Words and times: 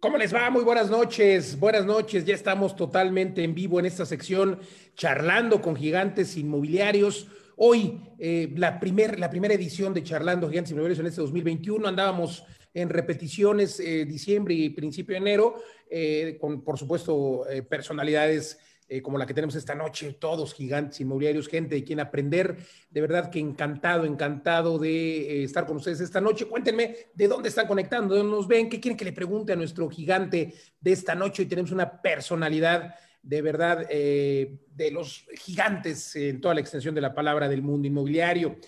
¿Cómo 0.00 0.18
les 0.18 0.34
va? 0.34 0.50
Muy 0.50 0.62
buenas 0.64 0.90
noches. 0.90 1.58
Buenas 1.58 1.86
noches. 1.86 2.24
Ya 2.24 2.34
estamos 2.34 2.76
totalmente 2.76 3.42
en 3.42 3.54
vivo 3.54 3.80
en 3.80 3.86
esta 3.86 4.04
sección 4.04 4.58
charlando 4.94 5.62
con 5.62 5.76
gigantes 5.76 6.36
inmobiliarios. 6.36 7.26
Hoy, 7.56 8.00
eh, 8.18 8.52
la, 8.56 8.78
primer, 8.78 9.18
la 9.18 9.30
primera 9.30 9.54
edición 9.54 9.94
de 9.94 10.02
Charlando 10.02 10.48
Gigantes 10.48 10.72
Inmobiliarios 10.72 11.00
en 11.00 11.06
este 11.06 11.20
2021. 11.20 11.88
Andábamos 11.88 12.44
en 12.74 12.88
repeticiones 12.90 13.80
eh, 13.80 14.04
diciembre 14.04 14.54
y 14.54 14.70
principio 14.70 15.14
de 15.14 15.18
enero, 15.18 15.62
eh, 15.88 16.36
con, 16.40 16.62
por 16.62 16.78
supuesto, 16.78 17.44
personalidades 17.68 18.58
eh, 18.86 19.00
como 19.00 19.16
la 19.16 19.24
que 19.24 19.32
tenemos 19.32 19.54
esta 19.54 19.74
noche, 19.74 20.12
todos 20.20 20.52
gigantes 20.52 21.00
inmobiliarios, 21.00 21.48
gente 21.48 21.74
de 21.74 21.84
quien 21.84 22.00
aprender. 22.00 22.58
De 22.90 23.00
verdad 23.00 23.30
que 23.30 23.38
encantado, 23.38 24.04
encantado 24.04 24.78
de 24.78 25.40
eh, 25.40 25.44
estar 25.44 25.64
con 25.64 25.76
ustedes 25.78 26.00
esta 26.00 26.20
noche. 26.20 26.44
Cuéntenme 26.44 26.94
de 27.14 27.26
dónde 27.26 27.48
están 27.48 27.66
conectando, 27.66 28.14
de 28.14 28.20
dónde 28.20 28.36
nos 28.36 28.46
ven, 28.46 28.68
qué 28.68 28.80
quieren 28.80 28.98
que 28.98 29.06
le 29.06 29.14
pregunte 29.14 29.54
a 29.54 29.56
nuestro 29.56 29.88
gigante 29.88 30.52
de 30.78 30.92
esta 30.92 31.14
noche. 31.14 31.44
Y 31.44 31.46
tenemos 31.46 31.72
una 31.72 32.02
personalidad 32.02 32.94
de 33.22 33.40
verdad 33.40 33.86
eh, 33.88 34.58
de 34.68 34.90
los 34.90 35.24
gigantes 35.34 36.14
en 36.16 36.42
toda 36.42 36.52
la 36.52 36.60
extensión 36.60 36.94
de 36.94 37.00
la 37.00 37.14
palabra 37.14 37.48
del 37.48 37.62
mundo 37.62 37.88
inmobiliario. 37.88 38.58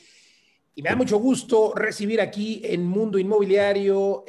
Y 0.74 0.82
me 0.82 0.88
da 0.88 0.96
mucho 0.96 1.18
gusto 1.18 1.74
recibir 1.74 2.22
aquí 2.22 2.62
en 2.64 2.84
Mundo 2.84 3.18
Inmobiliario 3.18 4.24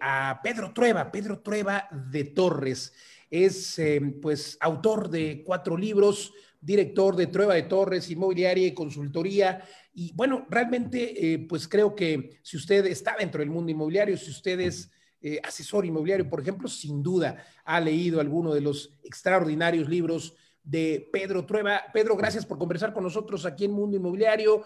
a 0.00 0.40
Pedro 0.44 0.72
Trueba, 0.72 1.10
Pedro 1.10 1.40
Trueba 1.40 1.88
de 1.90 2.22
Torres. 2.24 2.92
Es 3.30 3.78
eh, 3.78 4.00
pues 4.20 4.56
autor 4.60 5.10
de 5.10 5.42
cuatro 5.44 5.76
libros, 5.76 6.32
director 6.60 7.16
de 7.16 7.26
Trueba 7.26 7.54
de 7.54 7.62
Torres, 7.62 8.10
Inmobiliaria 8.10 8.66
y 8.66 8.74
Consultoría. 8.74 9.62
Y 9.92 10.12
bueno, 10.14 10.46
realmente 10.48 11.32
eh, 11.34 11.38
pues 11.38 11.68
creo 11.68 11.94
que 11.94 12.38
si 12.42 12.56
usted 12.56 12.86
está 12.86 13.16
dentro 13.18 13.40
del 13.40 13.50
mundo 13.50 13.70
inmobiliario, 13.70 14.16
si 14.16 14.30
usted 14.30 14.60
es 14.60 14.90
eh, 15.20 15.40
asesor 15.42 15.84
inmobiliario, 15.84 16.28
por 16.28 16.40
ejemplo, 16.40 16.68
sin 16.68 17.02
duda 17.02 17.44
ha 17.64 17.80
leído 17.80 18.20
alguno 18.20 18.54
de 18.54 18.60
los 18.60 18.98
extraordinarios 19.02 19.88
libros 19.88 20.34
de 20.62 21.08
Pedro 21.12 21.44
Trueba. 21.46 21.82
Pedro, 21.92 22.16
gracias 22.16 22.44
por 22.44 22.58
conversar 22.58 22.92
con 22.92 23.02
nosotros 23.02 23.46
aquí 23.46 23.64
en 23.64 23.72
Mundo 23.72 23.96
Inmobiliario. 23.96 24.64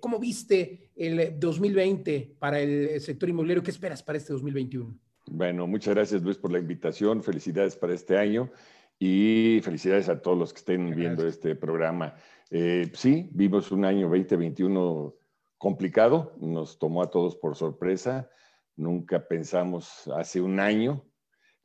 ¿Cómo 0.00 0.18
viste 0.18 0.90
el 0.96 1.38
2020 1.38 2.36
para 2.38 2.60
el 2.60 3.00
sector 3.00 3.28
inmobiliario? 3.28 3.62
¿Qué 3.62 3.70
esperas 3.70 4.02
para 4.02 4.18
este 4.18 4.32
2021? 4.32 4.98
Bueno, 5.26 5.66
muchas 5.66 5.94
gracias 5.94 6.22
Luis 6.22 6.36
por 6.36 6.52
la 6.52 6.58
invitación. 6.58 7.22
Felicidades 7.22 7.76
para 7.76 7.94
este 7.94 8.18
año 8.18 8.50
y 8.98 9.60
felicidades 9.62 10.08
a 10.08 10.20
todos 10.20 10.38
los 10.38 10.52
que 10.52 10.58
estén 10.58 10.94
viendo 10.94 11.26
este 11.26 11.54
programa. 11.54 12.14
Eh, 12.50 12.90
sí, 12.94 13.28
vimos 13.32 13.72
un 13.72 13.84
año 13.84 14.08
2021 14.08 15.14
complicado, 15.56 16.36
nos 16.40 16.78
tomó 16.78 17.02
a 17.02 17.10
todos 17.10 17.36
por 17.36 17.56
sorpresa. 17.56 18.30
Nunca 18.76 19.26
pensamos 19.26 20.08
hace 20.08 20.40
un 20.40 20.60
año 20.60 21.04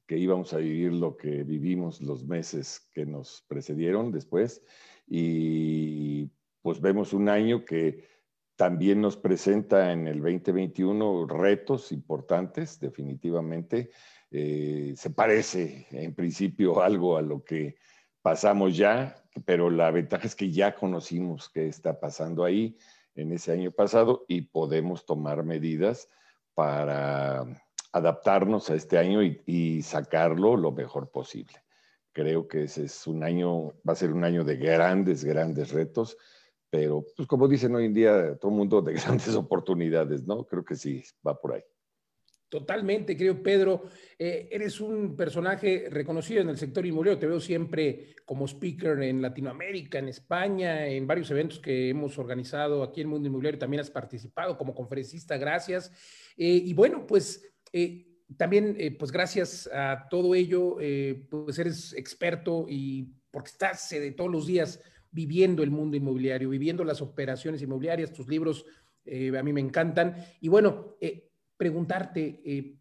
que 0.08 0.18
íbamos 0.18 0.54
a 0.54 0.58
vivir 0.58 0.94
lo 0.94 1.18
que 1.18 1.44
vivimos 1.44 2.02
los 2.02 2.26
meses 2.26 2.90
que 2.94 3.06
nos 3.06 3.46
precedieron 3.48 4.12
después. 4.12 4.64
Y 5.06 6.32
pues 6.62 6.80
vemos 6.80 7.14
un 7.14 7.30
año 7.30 7.66
que 7.66 8.08
también 8.60 9.00
nos 9.00 9.16
presenta 9.16 9.94
en 9.94 10.06
el 10.06 10.22
2021 10.22 11.28
retos 11.28 11.94
importantes, 11.94 12.78
definitivamente. 12.78 13.90
Eh, 14.30 14.96
se 14.98 15.12
parece 15.12 15.88
en 15.92 16.14
principio 16.14 16.82
algo 16.82 17.16
a 17.16 17.22
lo 17.22 17.42
que 17.42 17.78
pasamos 18.22 18.76
ya, 18.76 19.16
pero 19.46 19.70
la 19.70 19.92
ventaja 19.92 20.28
es 20.28 20.36
que 20.36 20.52
ya 20.52 20.76
conocimos 20.76 21.48
qué 21.48 21.70
está 21.70 22.02
pasando 22.02 22.44
ahí 22.44 22.76
en 23.16 23.32
ese 23.32 23.54
año 23.54 23.72
pasado 23.72 24.26
y 24.28 24.42
podemos 24.42 25.06
tomar 25.06 25.46
medidas 25.46 26.10
para 26.54 27.46
adaptarnos 27.94 28.70
a 28.70 28.76
este 28.76 28.98
año 28.98 29.24
y, 29.24 29.42
y 29.46 29.84
sacarlo 29.84 30.58
lo 30.58 30.74
mejor 30.74 31.12
posible. 31.12 31.64
Creo 32.12 32.50
que 32.50 32.64
ese 32.64 32.84
es 32.84 33.08
un 33.08 33.24
año, 33.24 33.70
va 33.88 33.94
a 33.94 33.96
ser 33.96 34.12
un 34.12 34.26
año 34.26 34.44
de 34.44 34.58
grandes, 34.58 35.24
grandes 35.24 35.72
retos 35.72 36.18
pero, 36.70 37.06
pues 37.16 37.28
como 37.28 37.48
dicen 37.48 37.74
hoy 37.76 37.86
en 37.86 37.94
día, 37.94 38.36
todo 38.38 38.52
el 38.52 38.58
mundo 38.58 38.82
de 38.82 38.94
grandes 39.26 39.36
oportunidades, 39.36 40.26
¿no? 40.26 40.46
Creo 40.46 40.64
que 40.64 40.76
sí, 40.76 41.04
va 41.26 41.40
por 41.40 41.54
ahí. 41.54 41.64
Totalmente, 42.50 43.16
creo, 43.16 43.44
Pedro. 43.44 43.84
Eh, 44.18 44.50
eres 44.52 44.82
un 44.82 45.16
personaje 45.16 45.88
reconocido 45.92 46.42
en 46.42 46.50
el 46.50 46.58
sector 46.58 46.84
inmobiliario. 46.84 47.20
Te 47.20 47.28
veo 47.28 47.40
siempre 47.40 48.16
como 48.26 48.48
speaker 48.48 49.04
en 49.04 49.22
Latinoamérica, 49.22 50.00
en 50.00 50.08
España, 50.08 50.88
en 50.88 51.06
varios 51.06 51.30
eventos 51.30 51.60
que 51.60 51.90
hemos 51.90 52.18
organizado 52.18 52.82
aquí 52.82 53.02
en 53.02 53.10
Mundo 53.10 53.28
Inmobiliario. 53.28 53.60
También 53.60 53.82
has 53.82 53.92
participado 53.92 54.58
como 54.58 54.74
conferencista, 54.74 55.38
gracias. 55.38 55.92
Eh, 56.38 56.64
y 56.66 56.74
bueno, 56.74 57.06
pues 57.06 57.48
eh, 57.72 58.08
también, 58.36 58.76
pues 58.98 59.12
gracias 59.12 59.70
a 59.72 60.08
todo 60.10 60.34
ello, 60.34 60.78
pues 61.30 61.58
eres 61.60 61.94
experto 61.94 62.66
y 62.68 63.14
porque 63.32 63.50
estás 63.50 63.90
de 63.90 64.12
todos 64.12 64.32
los 64.32 64.48
días 64.48 64.80
viviendo 65.12 65.64
el 65.64 65.72
mundo 65.72 65.98
inmobiliario, 65.98 66.50
viviendo 66.50 66.84
las 66.84 67.02
operaciones 67.02 67.62
inmobiliarias, 67.62 68.14
tus 68.14 68.28
libros 68.28 68.66
eh, 69.06 69.36
a 69.38 69.44
mí 69.44 69.54
me 69.54 69.62
encantan. 69.62 70.16
Y 70.40 70.50
bueno, 70.50 70.96
eh, 71.02 71.32
preguntarte 71.58 72.42
eh, 72.46 72.78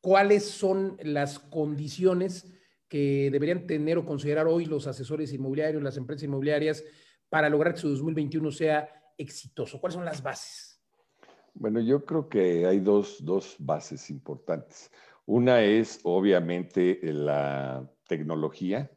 cuáles 0.00 0.44
son 0.44 0.96
las 1.02 1.38
condiciones 1.38 2.52
que 2.88 3.30
deberían 3.30 3.66
tener 3.66 3.98
o 3.98 4.04
considerar 4.04 4.46
hoy 4.46 4.66
los 4.66 4.86
asesores 4.86 5.32
inmobiliarios, 5.32 5.82
las 5.82 5.96
empresas 5.96 6.24
inmobiliarias, 6.24 6.84
para 7.28 7.48
lograr 7.48 7.74
que 7.74 7.80
su 7.80 7.88
2021 7.88 8.50
sea 8.50 8.88
exitoso. 9.16 9.80
¿Cuáles 9.80 9.94
son 9.94 10.04
las 10.04 10.22
bases? 10.22 10.82
Bueno, 11.54 11.80
yo 11.80 12.04
creo 12.04 12.28
que 12.28 12.66
hay 12.66 12.80
dos, 12.80 13.24
dos 13.24 13.56
bases 13.58 14.10
importantes. 14.10 14.90
Una 15.26 15.62
es 15.62 16.00
obviamente 16.02 16.98
la 17.02 17.88
tecnología, 18.08 18.90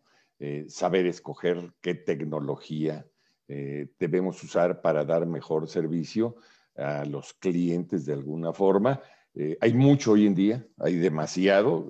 eh, 0.45 0.65
saber 0.67 1.05
escoger 1.05 1.71
qué 1.79 1.95
tecnología 1.95 3.07
eh, 3.47 3.87
debemos 3.97 4.43
usar 4.43 4.81
para 4.81 5.05
dar 5.05 5.25
mejor 5.25 5.69
servicio 5.69 6.35
a 6.75 7.05
los 7.05 7.33
clientes 7.33 8.05
de 8.05 8.11
alguna 8.11 8.51
forma. 8.51 9.01
Eh, 9.35 9.57
hay 9.61 9.73
mucho 9.73 10.11
hoy 10.11 10.27
en 10.27 10.35
día, 10.35 10.67
hay 10.79 10.97
demasiado 10.97 11.87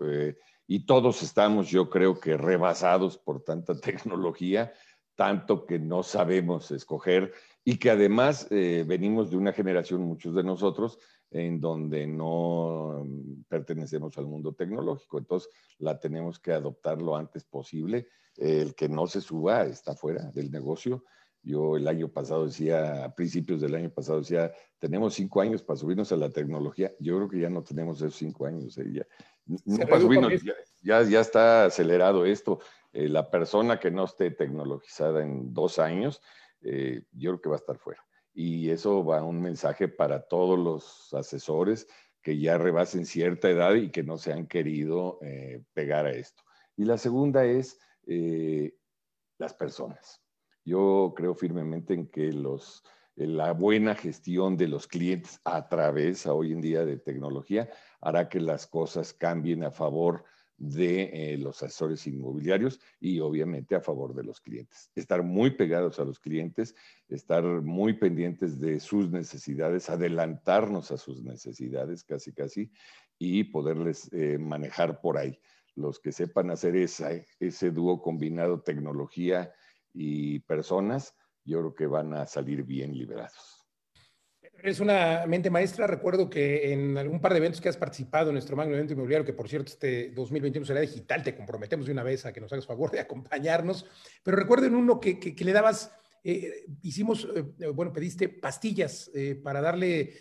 y 0.68 0.86
todos 0.86 1.24
estamos, 1.24 1.72
yo 1.72 1.90
creo 1.90 2.20
que, 2.20 2.38
rebasados 2.38 3.18
por 3.18 3.44
tanta 3.44 3.76
tecnología, 3.82 4.72
tanto 5.16 5.66
que 5.66 5.80
no 5.80 6.04
sabemos 6.04 6.70
escoger 6.70 7.34
y 7.64 7.78
que 7.78 7.90
además 7.90 8.48
venimos 8.52 9.32
de 9.32 9.38
una 9.38 9.54
generación, 9.54 10.02
muchos 10.02 10.36
de 10.36 10.44
nosotros, 10.44 11.00
en 11.32 11.60
donde 11.60 12.06
no 12.06 13.04
mm, 13.04 13.46
pertenecemos 13.50 14.16
al 14.20 14.28
mundo 14.28 14.54
tecnológico. 14.54 15.18
Entonces, 15.18 15.50
la 15.80 16.00
tenemos 16.00 16.38
que 16.38 16.52
adoptar 16.54 17.02
lo 17.02 17.18
antes 17.18 17.46
posible 17.46 18.10
el 18.38 18.76
que 18.76 18.90
no 18.90 19.08
se 19.08 19.22
suba 19.22 19.64
está 19.64 19.96
fuera 19.96 20.32
del 20.32 20.52
negocio. 20.52 21.04
Yo 21.44 21.76
el 21.76 21.88
año 21.90 22.08
pasado 22.08 22.46
decía, 22.46 23.04
a 23.04 23.14
principios 23.14 23.60
del 23.60 23.76
año 23.76 23.90
pasado 23.90 24.20
decía, 24.20 24.54
tenemos 24.80 25.14
cinco 25.14 25.42
años 25.42 25.62
para 25.62 25.78
subirnos 25.78 26.12
a 26.14 26.16
la 26.16 26.30
tecnología. 26.30 26.94
Yo 27.00 27.18
creo 27.18 27.30
que 27.30 27.40
ya 27.40 27.50
no 27.50 27.64
tenemos 27.64 27.98
esos 27.98 28.16
cinco 28.16 28.46
años. 28.46 28.78
Eh, 28.78 28.86
ya, 28.94 29.06
no 29.46 29.86
para 29.86 30.00
subirnos, 30.00 30.32
ya, 30.82 31.04
ya, 31.04 31.20
está 31.20 31.66
acelerado 31.66 32.26
esto. 32.26 32.60
Eh, 32.94 33.10
la 33.10 33.30
persona 33.30 33.78
que 33.78 33.92
no 33.92 34.06
esté 34.06 34.32
tecnologizada 34.32 35.22
en 35.22 35.54
dos 35.54 35.80
años, 35.80 36.22
eh, 36.62 37.04
yo 37.12 37.32
creo 37.32 37.42
que 37.42 37.50
va 37.50 37.56
a 37.56 37.60
estar 37.60 37.78
fuera. 37.78 38.02
Y 38.34 38.70
eso 38.70 39.04
va 39.04 39.22
un 39.22 39.42
mensaje 39.42 39.90
para 39.90 40.22
todos 40.22 40.58
los 40.58 41.14
asesores 41.14 41.88
que 42.22 42.40
ya 42.40 42.58
rebasen 42.58 43.06
cierta 43.06 43.50
edad 43.50 43.76
y 43.76 43.90
que 43.90 44.02
no 44.02 44.18
se 44.18 44.32
han 44.32 44.48
querido 44.48 45.20
pegar 45.74 46.06
a 46.06 46.12
esto. 46.12 46.42
Y 46.78 46.86
la 46.86 46.98
segunda 46.98 47.44
es 47.46 47.78
eh, 48.08 48.76
las 49.38 49.54
personas. 49.54 50.22
Yo 50.66 51.14
creo 51.16 51.36
firmemente 51.36 51.94
en 51.94 52.08
que 52.08 52.32
los, 52.32 52.84
la 53.16 53.52
buena 53.54 53.96
gestión 53.96 54.56
de 54.58 54.68
los 54.68 54.88
clientes 54.88 55.40
a 55.44 55.68
través 55.68 56.26
hoy 56.26 56.54
en 56.54 56.62
día 56.62 56.86
de 56.86 56.98
tecnología 56.98 57.70
hará 58.02 58.30
que 58.30 58.40
las 58.40 58.68
cosas 58.68 59.14
cambien 59.14 59.64
a 59.64 59.72
favor 59.72 60.24
de 60.58 61.34
eh, 61.34 61.38
los 61.38 61.62
asesores 61.62 62.08
inmobiliarios 62.08 62.80
y 63.00 63.20
obviamente 63.20 63.76
a 63.76 63.82
favor 63.82 64.14
de 64.14 64.24
los 64.24 64.40
clientes. 64.40 64.90
Estar 64.96 65.24
muy 65.24 65.52
pegados 65.52 66.00
a 66.00 66.06
los 66.06 66.20
clientes, 66.20 66.76
estar 67.10 67.44
muy 67.44 67.94
pendientes 67.94 68.60
de 68.60 68.80
sus 68.80 69.10
necesidades, 69.10 69.90
adelantarnos 69.90 70.92
a 70.92 70.98
sus 70.98 71.22
necesidades 71.24 72.04
casi 72.04 72.32
casi 72.32 72.72
y 73.18 73.44
poderles 73.46 74.10
eh, 74.14 74.38
manejar 74.38 75.02
por 75.02 75.18
ahí 75.18 75.40
los 75.76 76.00
que 76.00 76.12
sepan 76.12 76.52
hacer 76.52 76.76
ese 76.76 77.72
dúo 77.72 78.02
combinado 78.02 78.62
tecnología 78.62 79.54
y 79.94 80.40
personas, 80.40 81.16
yo 81.44 81.60
creo 81.60 81.76
que 81.76 81.88
van 81.88 82.14
a 82.14 82.26
salir 82.26 82.64
bien 82.64 82.98
liberados. 82.98 83.64
Eres 84.64 84.80
una 84.80 85.26
mente 85.28 85.50
maestra. 85.50 85.88
Recuerdo 85.88 86.30
que 86.30 86.72
en 86.72 86.98
algún 86.98 87.20
par 87.20 87.34
de 87.34 87.40
eventos 87.40 87.60
que 87.60 87.70
has 87.70 87.76
participado 87.76 88.30
en 88.30 88.36
nuestro 88.36 88.56
magno 88.56 88.76
evento 88.76 88.94
inmobiliario, 88.94 89.26
que 89.26 89.34
por 89.34 89.50
cierto 89.50 89.72
este 89.72 90.12
2021 90.12 90.66
será 90.66 90.80
digital, 90.80 91.22
te 91.22 91.36
comprometemos 91.36 91.86
de 91.86 91.92
una 91.92 92.04
vez 92.04 92.26
a 92.26 92.32
que 92.32 92.40
nos 92.40 92.54
hagas 92.54 92.66
favor 92.66 92.90
de 92.92 93.02
acompañarnos. 93.02 93.86
Pero 94.24 94.38
recuerdo 94.38 94.68
en 94.68 94.76
uno 94.76 95.00
que, 95.00 95.20
que, 95.20 95.44
le 95.44 95.52
dabas 95.52 95.92
hicimos, 96.82 97.28
bueno, 97.74 97.92
pediste 97.92 98.30
pastillas 98.30 99.12
para 99.44 99.62
darle 99.62 100.14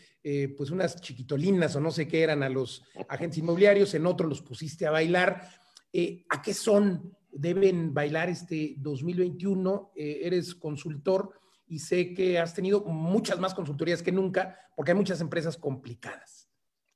pues 0.56 0.70
unas 0.70 1.00
chiquitolinas 1.00 1.74
o 1.76 1.80
no 1.80 1.90
sé 1.90 2.06
qué 2.08 2.22
eran 2.22 2.42
a 2.42 2.48
los 2.48 2.84
agentes 3.08 3.38
inmobiliarios, 3.38 3.94
en 3.94 4.06
otro 4.06 4.26
los 4.28 4.42
pusiste 4.42 4.86
a 4.86 4.90
bailar. 4.90 5.48
¿A 6.28 6.42
qué 6.42 6.54
son? 6.54 7.16
Deben 7.30 7.94
bailar 7.94 8.28
este 8.28 8.74
2021. 8.78 9.92
eres 9.96 10.54
consultor 10.54 11.32
y 11.66 11.78
sé 11.78 12.12
que 12.12 12.38
has 12.38 12.54
tenido 12.54 12.84
muchas 12.84 13.38
más 13.40 13.54
consultorías 13.54 14.02
que 14.02 14.12
nunca 14.12 14.58
porque 14.76 14.90
hay 14.92 14.96
muchas 14.96 15.20
empresas 15.20 15.56
complicadas. 15.56 16.48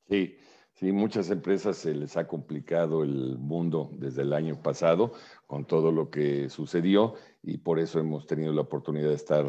Sí, 0.09 0.37
sí, 0.77 0.93
muchas 0.93 1.31
empresas 1.31 1.77
se 1.77 1.95
les 1.95 2.17
ha 2.17 2.29
complicado 2.29 3.03
el 3.03 3.37
mundo 3.39 3.91
desde 3.99 4.23
el 4.23 4.33
año 4.33 4.63
pasado 4.63 5.13
con 5.47 5.67
todo 5.67 5.91
lo 5.91 6.11
que 6.11 6.49
sucedió 6.49 7.15
y 7.43 7.59
por 7.59 7.79
eso 7.79 7.99
hemos 7.99 8.27
tenido 8.27 8.53
la 8.53 8.63
oportunidad 8.63 9.09
de 9.09 9.15
estar 9.15 9.45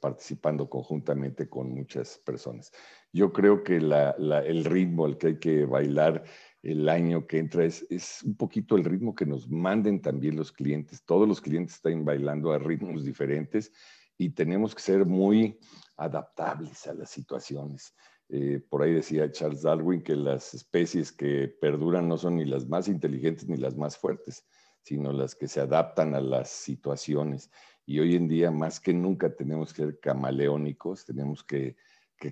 participando 0.00 0.68
conjuntamente 0.68 1.48
con 1.48 1.70
muchas 1.70 2.18
personas. 2.18 2.72
Yo 3.12 3.32
creo 3.32 3.62
que 3.62 3.76
el 3.76 4.64
ritmo 4.64 5.06
al 5.06 5.18
que 5.18 5.26
hay 5.28 5.38
que 5.38 5.64
bailar 5.64 6.24
el 6.62 6.88
año 6.88 7.26
que 7.26 7.38
entra 7.38 7.64
es, 7.64 8.22
un 8.24 8.36
poquito 8.36 8.76
el 8.76 8.84
ritmo 8.84 9.14
que 9.14 9.26
nos 9.26 9.48
manden 9.50 10.00
también 10.00 10.36
los 10.36 10.52
clientes. 10.52 11.04
Todos 11.04 11.28
los 11.28 11.40
clientes 11.40 11.74
están 11.74 12.04
bailando 12.04 12.52
a 12.52 12.58
ritmos 12.58 13.04
diferentes 13.04 13.72
y 14.16 14.30
tenemos 14.30 14.74
que 14.74 14.82
ser 14.82 15.04
muy 15.04 15.58
adaptables 15.96 16.86
a 16.86 16.94
las 16.94 17.10
situaciones. 17.10 17.94
Eh, 18.34 18.62
por 18.66 18.82
ahí 18.82 18.94
decía 18.94 19.30
Charles 19.30 19.60
Darwin 19.60 20.00
que 20.00 20.16
las 20.16 20.54
especies 20.54 21.12
que 21.12 21.48
perduran 21.48 22.08
no 22.08 22.16
son 22.16 22.36
ni 22.36 22.46
las 22.46 22.66
más 22.66 22.88
inteligentes 22.88 23.46
ni 23.46 23.58
las 23.58 23.76
más 23.76 23.98
fuertes, 23.98 24.46
sino 24.80 25.12
las 25.12 25.34
que 25.34 25.48
se 25.48 25.60
adaptan 25.60 26.14
a 26.14 26.20
las 26.22 26.48
situaciones. 26.48 27.50
Y 27.84 28.00
hoy 28.00 28.16
en 28.16 28.28
día, 28.28 28.50
más 28.50 28.80
que 28.80 28.94
nunca, 28.94 29.34
tenemos 29.34 29.74
que 29.74 29.82
ser 29.82 30.00
camaleónicos, 30.00 31.04
tenemos 31.04 31.44
que, 31.44 31.76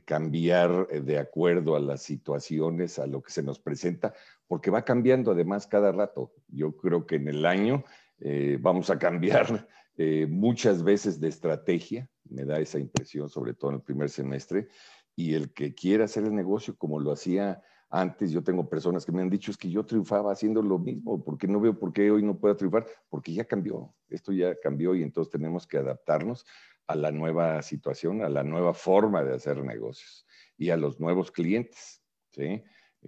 cambiar 0.04 0.86
eh, 0.88 1.00
de 1.00 1.18
acuerdo 1.18 1.74
a 1.74 1.80
las 1.80 2.00
situaciones, 2.00 3.00
a 3.00 3.08
lo 3.08 3.20
que 3.22 3.32
se 3.32 3.42
nos 3.42 3.58
presenta, 3.58 4.14
porque 4.46 4.70
va 4.70 4.84
cambiando 4.84 5.32
además 5.32 5.66
cada 5.66 5.90
rato. 5.90 6.32
Yo 6.46 6.76
creo 6.76 7.06
que 7.06 7.16
en 7.16 7.26
el 7.26 7.44
año 7.44 7.82
eh, 8.20 8.56
vamos 8.60 8.88
a 8.90 8.98
cambiar 9.00 9.68
eh, 9.96 10.26
muchas 10.30 10.84
veces 10.84 11.20
de 11.20 11.28
estrategia, 11.28 12.08
me 12.28 12.44
da 12.44 12.60
esa 12.60 12.78
impresión, 12.78 13.28
sobre 13.28 13.52
todo 13.52 13.72
en 13.72 13.76
el 13.78 13.82
primer 13.82 14.08
semestre, 14.08 14.68
y 15.16 15.34
el 15.34 15.52
que 15.52 15.74
quiera 15.74 16.04
hacer 16.04 16.24
el 16.24 16.34
negocio 16.34 16.76
como 16.76 16.98
lo 17.00 17.12
hacía 17.12 17.62
antes, 17.90 18.30
yo 18.30 18.42
tengo 18.42 18.68
personas 18.68 19.04
que 19.04 19.10
me 19.10 19.20
han 19.20 19.30
dicho 19.30 19.50
es 19.50 19.56
que 19.56 19.68
yo 19.68 19.84
triunfaba 19.84 20.32
haciendo 20.32 20.62
lo 20.62 20.78
mismo, 20.78 21.22
porque 21.24 21.48
no 21.48 21.60
veo 21.60 21.76
por 21.76 21.92
qué 21.92 22.10
hoy 22.10 22.22
no 22.22 22.38
pueda 22.38 22.56
triunfar, 22.56 22.86
porque 23.08 23.32
ya 23.34 23.44
cambió, 23.44 23.94
esto 24.08 24.32
ya 24.32 24.54
cambió 24.60 24.94
y 24.94 25.02
entonces 25.02 25.30
tenemos 25.32 25.66
que 25.66 25.78
adaptarnos 25.78 26.46
a 26.86 26.94
la 26.94 27.10
nueva 27.10 27.62
situación, 27.62 28.22
a 28.22 28.28
la 28.28 28.44
nueva 28.44 28.74
forma 28.74 29.24
de 29.24 29.34
hacer 29.34 29.62
negocios 29.64 30.26
y 30.56 30.70
a 30.70 30.76
los 30.76 31.00
nuevos 31.00 31.30
clientes, 31.32 32.00
¿sí? 32.30 32.62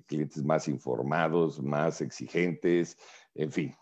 Clientes 0.07 0.43
más 0.43 0.69
informados, 0.69 1.63
más 1.63 2.01
exigentes, 2.01 2.97
en 3.35 3.53
fin, 3.53 3.75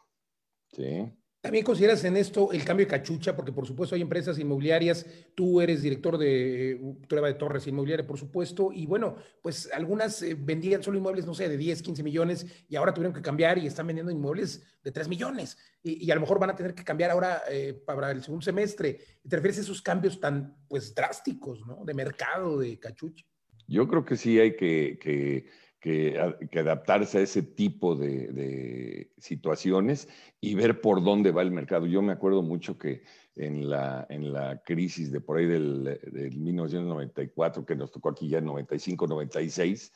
¿sí? 0.72 1.10
¿También 1.40 1.64
consideras 1.64 2.04
en 2.04 2.18
esto 2.18 2.52
el 2.52 2.64
cambio 2.64 2.84
de 2.84 2.90
cachucha? 2.90 3.34
Porque 3.34 3.50
por 3.50 3.66
supuesto 3.66 3.94
hay 3.94 4.02
empresas 4.02 4.38
inmobiliarias, 4.38 5.06
tú 5.34 5.62
eres 5.62 5.80
director 5.80 6.18
de 6.18 6.78
Trueba 7.08 7.28
de 7.28 7.34
Torres 7.34 7.66
Inmobiliaria, 7.66 8.06
por 8.06 8.18
supuesto, 8.18 8.70
y 8.72 8.84
bueno, 8.84 9.16
pues 9.40 9.70
algunas 9.72 10.20
eh, 10.20 10.36
vendían 10.38 10.82
solo 10.82 10.98
inmuebles, 10.98 11.24
no 11.24 11.32
sé, 11.32 11.48
de 11.48 11.56
10, 11.56 11.80
15 11.80 12.02
millones, 12.02 12.46
y 12.68 12.76
ahora 12.76 12.92
tuvieron 12.92 13.14
que 13.14 13.22
cambiar 13.22 13.56
y 13.56 13.66
están 13.66 13.86
vendiendo 13.86 14.12
inmuebles 14.12 14.62
de 14.84 14.92
3 14.92 15.08
millones, 15.08 15.56
y, 15.82 16.10
a 16.10 16.14
lo 16.14 16.20
mejor 16.20 16.38
van 16.38 16.50
a 16.50 16.56
tener 16.56 16.74
que 16.74 16.84
cambiar 16.84 17.10
ahora 17.10 17.42
eh, 17.48 17.72
para 17.72 18.10
el 18.10 18.22
segundo 18.22 18.44
semestre. 18.44 18.98
¿Te 19.26 19.36
refieres 19.36 19.58
a 19.58 19.62
esos 19.62 19.80
cambios 19.80 20.20
tan, 20.20 20.54
pues, 20.68 20.94
drásticos, 20.94 21.66
¿no? 21.66 21.86
De 21.86 21.94
mercado, 21.94 22.58
de 22.58 22.78
cachucha. 22.78 23.24
Yo 23.66 23.88
creo 23.88 24.04
que 24.04 24.16
sí 24.16 24.38
hay 24.38 24.56
que, 24.56 24.98
que 25.00 25.46
que, 25.80 26.18
adaptarse 26.58 27.18
a 27.18 27.22
ese 27.22 27.42
tipo 27.42 27.96
de, 27.96 29.10
situaciones 29.18 30.08
y 30.40 30.54
ver 30.54 30.80
por 30.80 31.02
dónde 31.02 31.32
va 31.32 31.42
el 31.42 31.50
mercado. 31.50 31.86
Yo 31.86 32.02
me 32.02 32.12
acuerdo 32.12 32.42
mucho 32.42 32.78
que 32.78 33.02
en 33.34 33.68
la, 33.68 34.06
en 34.10 34.32
la 34.32 34.62
crisis 34.62 35.10
de 35.10 35.20
por 35.20 35.38
ahí 35.38 35.46
del, 35.46 35.98
1994, 36.36 37.64
que 37.64 37.76
nos 37.76 37.90
tocó 37.90 38.10
aquí 38.10 38.28
ya 38.28 38.38
en 38.38 38.44
95, 38.44 39.06
96, 39.06 39.92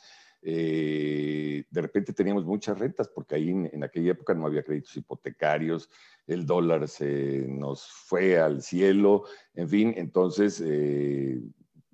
eh, 0.47 1.65
de 1.71 1.81
repente 1.81 2.13
teníamos 2.13 2.45
muchas 2.45 2.79
rentas, 2.79 3.09
porque 3.09 3.35
ahí 3.35 3.51
en, 3.51 3.85
aquella 3.85 4.13
época 4.13 4.35
no 4.35 4.47
había 4.47 4.63
créditos 4.63 4.97
hipotecarios, 4.97 5.91
el 6.27 6.47
dólar 6.47 6.89
se 6.89 7.47
nos 7.49 7.87
fue 7.87 8.39
al 8.39 8.63
cielo, 8.63 9.25
en 9.55 9.69
fin, 9.69 9.95
entonces 9.97 10.63
eh, 10.65 11.41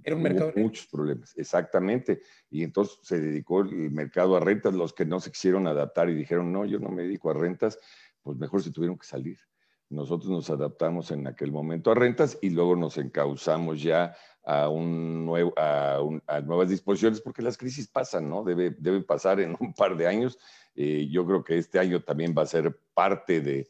era 0.05 0.17
un 0.17 0.23
mercado. 0.23 0.53
muchos 0.57 0.87
problemas, 0.87 1.37
exactamente. 1.37 2.23
Y 2.51 2.63
entonces 2.63 2.99
se 3.03 3.21
dedicó 3.21 3.61
el 3.61 3.91
mercado 3.91 4.37
a 4.37 4.41
rentas. 4.41 4.75
Los 4.75 4.93
que 4.93 5.05
no 5.05 5.21
se 5.21 5.31
quisieron 5.31 5.67
adaptar 5.67 6.09
y 6.09 6.15
dijeron, 6.15 6.53
no, 6.53 6.65
yo 6.65 6.79
no 6.79 6.91
me 6.91 7.03
dedico 7.03 7.31
a 7.31 7.35
rentas, 7.35 7.79
pues 8.23 8.39
mejor 8.39 8.63
se 8.63 8.71
tuvieron 8.71 8.99
que 8.99 9.07
salir. 9.07 9.39
Nosotros 9.91 10.31
nos 10.31 10.49
adaptamos 10.51 11.11
en 11.11 11.27
aquel 11.27 11.51
momento 11.51 11.91
a 11.91 11.97
rentas 11.97 12.39
y 12.41 12.51
luego 12.51 12.77
nos 12.77 12.97
encauzamos 12.97 13.83
ya 13.83 14.15
a, 14.45 14.69
un 14.69 15.27
nuevo, 15.27 15.53
a, 15.57 16.01
nuevas 16.45 16.69
disposiciones 16.69 17.21
porque 17.21 17.43
las 17.43 17.59
crisis 17.59 17.89
pasan, 17.89 18.29
¿no? 18.29 18.45
Debe, 18.45 18.71
debe 18.79 19.03
pasar 19.03 19.41
en 19.41 19.57
un 19.59 19.75
par 19.75 19.97
de 19.97 20.07
años. 20.07 20.39
Eh, 20.77 21.09
yo 21.11 21.27
creo 21.27 21.43
que 21.43 21.59
este 21.59 21.81
año 21.81 22.03
también 22.03 22.35
va 22.37 22.43
a 22.43 22.47
ser 22.47 22.79
parte 22.95 23.41
de, 23.41 23.69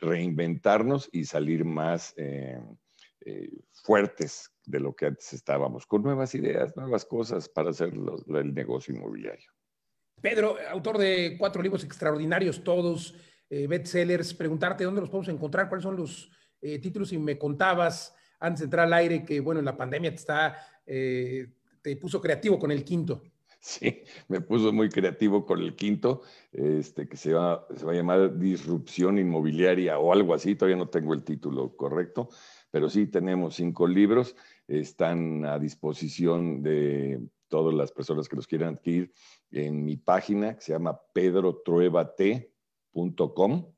reinventarnos 0.00 1.08
y 1.12 1.24
salir 1.24 1.64
más 1.64 2.14
eh, 2.16 2.58
eh, 3.20 3.50
fuertes 3.72 4.53
de 4.66 4.80
lo 4.80 4.94
que 4.94 5.06
antes 5.06 5.32
estábamos, 5.32 5.86
con 5.86 6.02
nuevas 6.02 6.34
ideas, 6.34 6.76
nuevas 6.76 7.04
cosas 7.04 7.48
para 7.48 7.70
hacer 7.70 7.92
el 7.92 8.54
negocio 8.54 8.94
inmobiliario. 8.94 9.50
Pedro, 10.20 10.56
autor 10.70 10.98
de 10.98 11.36
cuatro 11.38 11.62
libros 11.62 11.84
extraordinarios, 11.84 12.64
todos 12.64 13.14
eh, 13.50 13.66
bestsellers, 13.66 14.32
preguntarte 14.32 14.84
dónde 14.84 15.02
los 15.02 15.10
podemos 15.10 15.28
encontrar, 15.28 15.68
cuáles 15.68 15.82
son 15.82 15.96
los 15.96 16.30
eh, 16.60 16.78
títulos 16.78 17.12
y 17.12 17.18
me 17.18 17.36
contabas 17.36 18.14
antes 18.40 18.60
de 18.60 18.64
entrar 18.64 18.86
al 18.86 18.94
aire 18.94 19.24
que, 19.24 19.40
bueno, 19.40 19.60
la 19.60 19.76
pandemia 19.76 20.10
te 20.10 20.16
está, 20.16 20.56
eh, 20.86 21.46
te 21.82 21.96
puso 21.96 22.20
creativo 22.20 22.58
con 22.58 22.70
el 22.70 22.84
quinto. 22.84 23.22
Sí, 23.60 24.02
me 24.28 24.42
puso 24.42 24.72
muy 24.74 24.90
creativo 24.90 25.46
con 25.46 25.60
el 25.60 25.74
quinto, 25.74 26.20
este, 26.52 27.08
que 27.08 27.16
se 27.16 27.32
va, 27.32 27.66
se 27.74 27.86
va 27.86 27.92
a 27.92 27.94
llamar 27.94 28.38
Disrupción 28.38 29.18
Inmobiliaria 29.18 29.98
o 29.98 30.12
algo 30.12 30.34
así, 30.34 30.54
todavía 30.54 30.76
no 30.76 30.90
tengo 30.90 31.14
el 31.14 31.24
título 31.24 31.74
correcto, 31.74 32.28
pero 32.70 32.90
sí 32.90 33.06
tenemos 33.06 33.54
cinco 33.54 33.86
libros 33.86 34.36
están 34.66 35.44
a 35.44 35.58
disposición 35.58 36.62
de 36.62 37.20
todas 37.48 37.74
las 37.74 37.92
personas 37.92 38.26
que 38.28 38.36
los 38.36 38.46
quieran 38.46 38.74
adquirir 38.74 39.12
en 39.50 39.84
mi 39.84 39.96
página 39.96 40.54
que 40.56 40.62
se 40.62 40.72
llama 40.72 40.98
pedrotruebate.com 41.12 43.74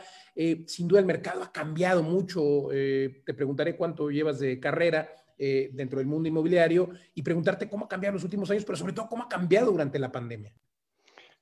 sin 0.67 0.89
duda 0.89 1.01
el 1.01 1.07
mercado 1.07 1.43
ha 1.43 1.53
cambiado 1.53 2.03
mucho. 2.03 2.69
te 2.71 3.35
preguntaré 3.35 3.77
cuánto 3.77 4.11
llevas 4.11 4.39
de 4.39 4.61
carrera 4.61 5.09
eh, 5.37 5.71
dentro 5.73 5.99
del 5.99 6.07
mundo 6.07 6.29
inmobiliario 6.29 6.91
y 7.15 7.23
preguntarte 7.23 7.69
cómo 7.69 7.87
ha 7.87 7.89
cambiado 7.89 8.13
en 8.13 8.15
los 8.17 8.25
últimos 8.25 8.51
años, 8.51 8.65
pero 8.65 8.77
sobre 8.77 8.93
todo 8.93 9.09
cómo 9.09 9.25
ha 9.25 9.29
cambiado 9.29 9.73
durante 9.73 9.99
la 9.99 10.13
pandemia. 10.13 10.53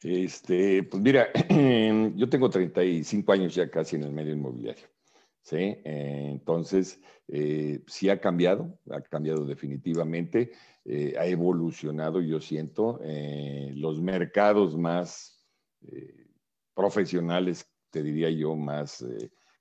Este, 0.02 0.82
pues 0.84 1.02
mira, 1.02 1.28
yo 2.16 2.28
tengo 2.28 2.48
35 2.50 3.32
años 3.32 3.54
ya 3.54 3.70
casi 3.70 3.96
en 3.96 4.04
el 4.04 4.12
medio 4.12 4.32
inmobiliario. 4.32 4.86
¿sí? 5.42 5.56
Eh, 5.56 6.28
entonces, 6.30 7.00
eh, 7.28 7.82
sí 7.86 8.08
ha 8.08 8.20
cambiado, 8.20 8.78
ha 8.90 9.00
cambiado 9.02 9.44
definitivamente, 9.44 10.52
ha 11.16 11.26
evolucionado, 11.26 12.20
yo 12.20 12.40
siento, 12.40 12.98
los 13.74 14.00
mercados 14.00 14.76
más 14.76 15.46
profesionales, 16.74 17.70
te 17.90 18.02
diría 18.02 18.30
yo, 18.30 18.56
más 18.56 19.04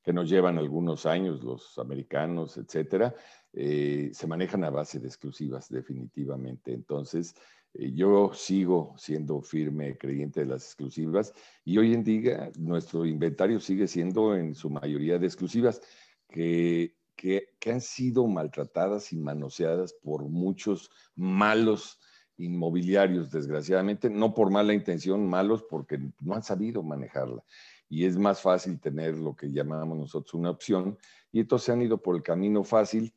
que 0.04 0.14
nos 0.14 0.30
llevan 0.30 0.58
algunos 0.58 1.06
años, 1.06 1.44
los 1.44 1.78
americanos, 1.78 2.58
etcétera, 2.58 3.14
eh, 3.53 4.12
se 4.13 4.27
manejan 4.27 4.63
a 4.63 4.70
base 4.70 5.00
de 5.00 5.08
exclusivas, 5.08 5.70
definitivamente. 5.70 6.74
Entonces, 6.74 7.36
eh, 7.74 7.91
yo 7.93 8.31
sigo 8.34 8.96
siendo 8.98 9.41
firme 9.41 9.98
creyente 9.98 10.41
de 10.41 10.46
las 10.46 10.65
exclusivas 10.65 11.34
y 11.65 11.77
hoy 11.77 11.93
en 11.93 12.03
día 12.03 12.51
nuestro 12.58 13.05
inventario 13.05 13.60
sigue 13.60 13.88
siendo 13.88 14.36
en 14.36 14.55
su 14.55 14.70
mayoría 14.70 15.20
de 15.20 15.25
exclusivas 15.25 15.81
que, 16.29 16.96
que, 17.15 17.72
han 17.72 17.81
sido 17.81 18.25
maltratadas 18.27 19.13
y 19.13 19.17
manoseadas 19.17 19.93
por 19.93 20.24
muchos 20.24 20.89
malos 21.15 22.00
inmobiliarios, 22.38 23.29
desgraciadamente, 23.29 24.10
no 24.10 24.34
por 24.34 24.50
mala 24.50 24.74
intención, 24.74 25.27
malos 25.27 25.63
porque 25.63 26.00
no 26.22 26.34
han 26.34 26.41
sabido 26.41 26.81
manejarla. 26.81 27.43
Y 27.88 28.05
es 28.05 28.17
más 28.17 28.41
fácil 28.41 28.79
tener 28.79 29.17
lo 29.17 29.36
que 29.36 29.51
llamamos 29.51 29.98
nosotros 29.98 30.34
una 30.34 30.50
opción. 30.50 30.98
Y 31.31 31.41
entonces 31.41 31.70
han 31.70 31.81
ido 31.81 32.01
por 32.01 32.15
el 32.15 32.24
camino 32.24 32.63
fácil 32.63 33.13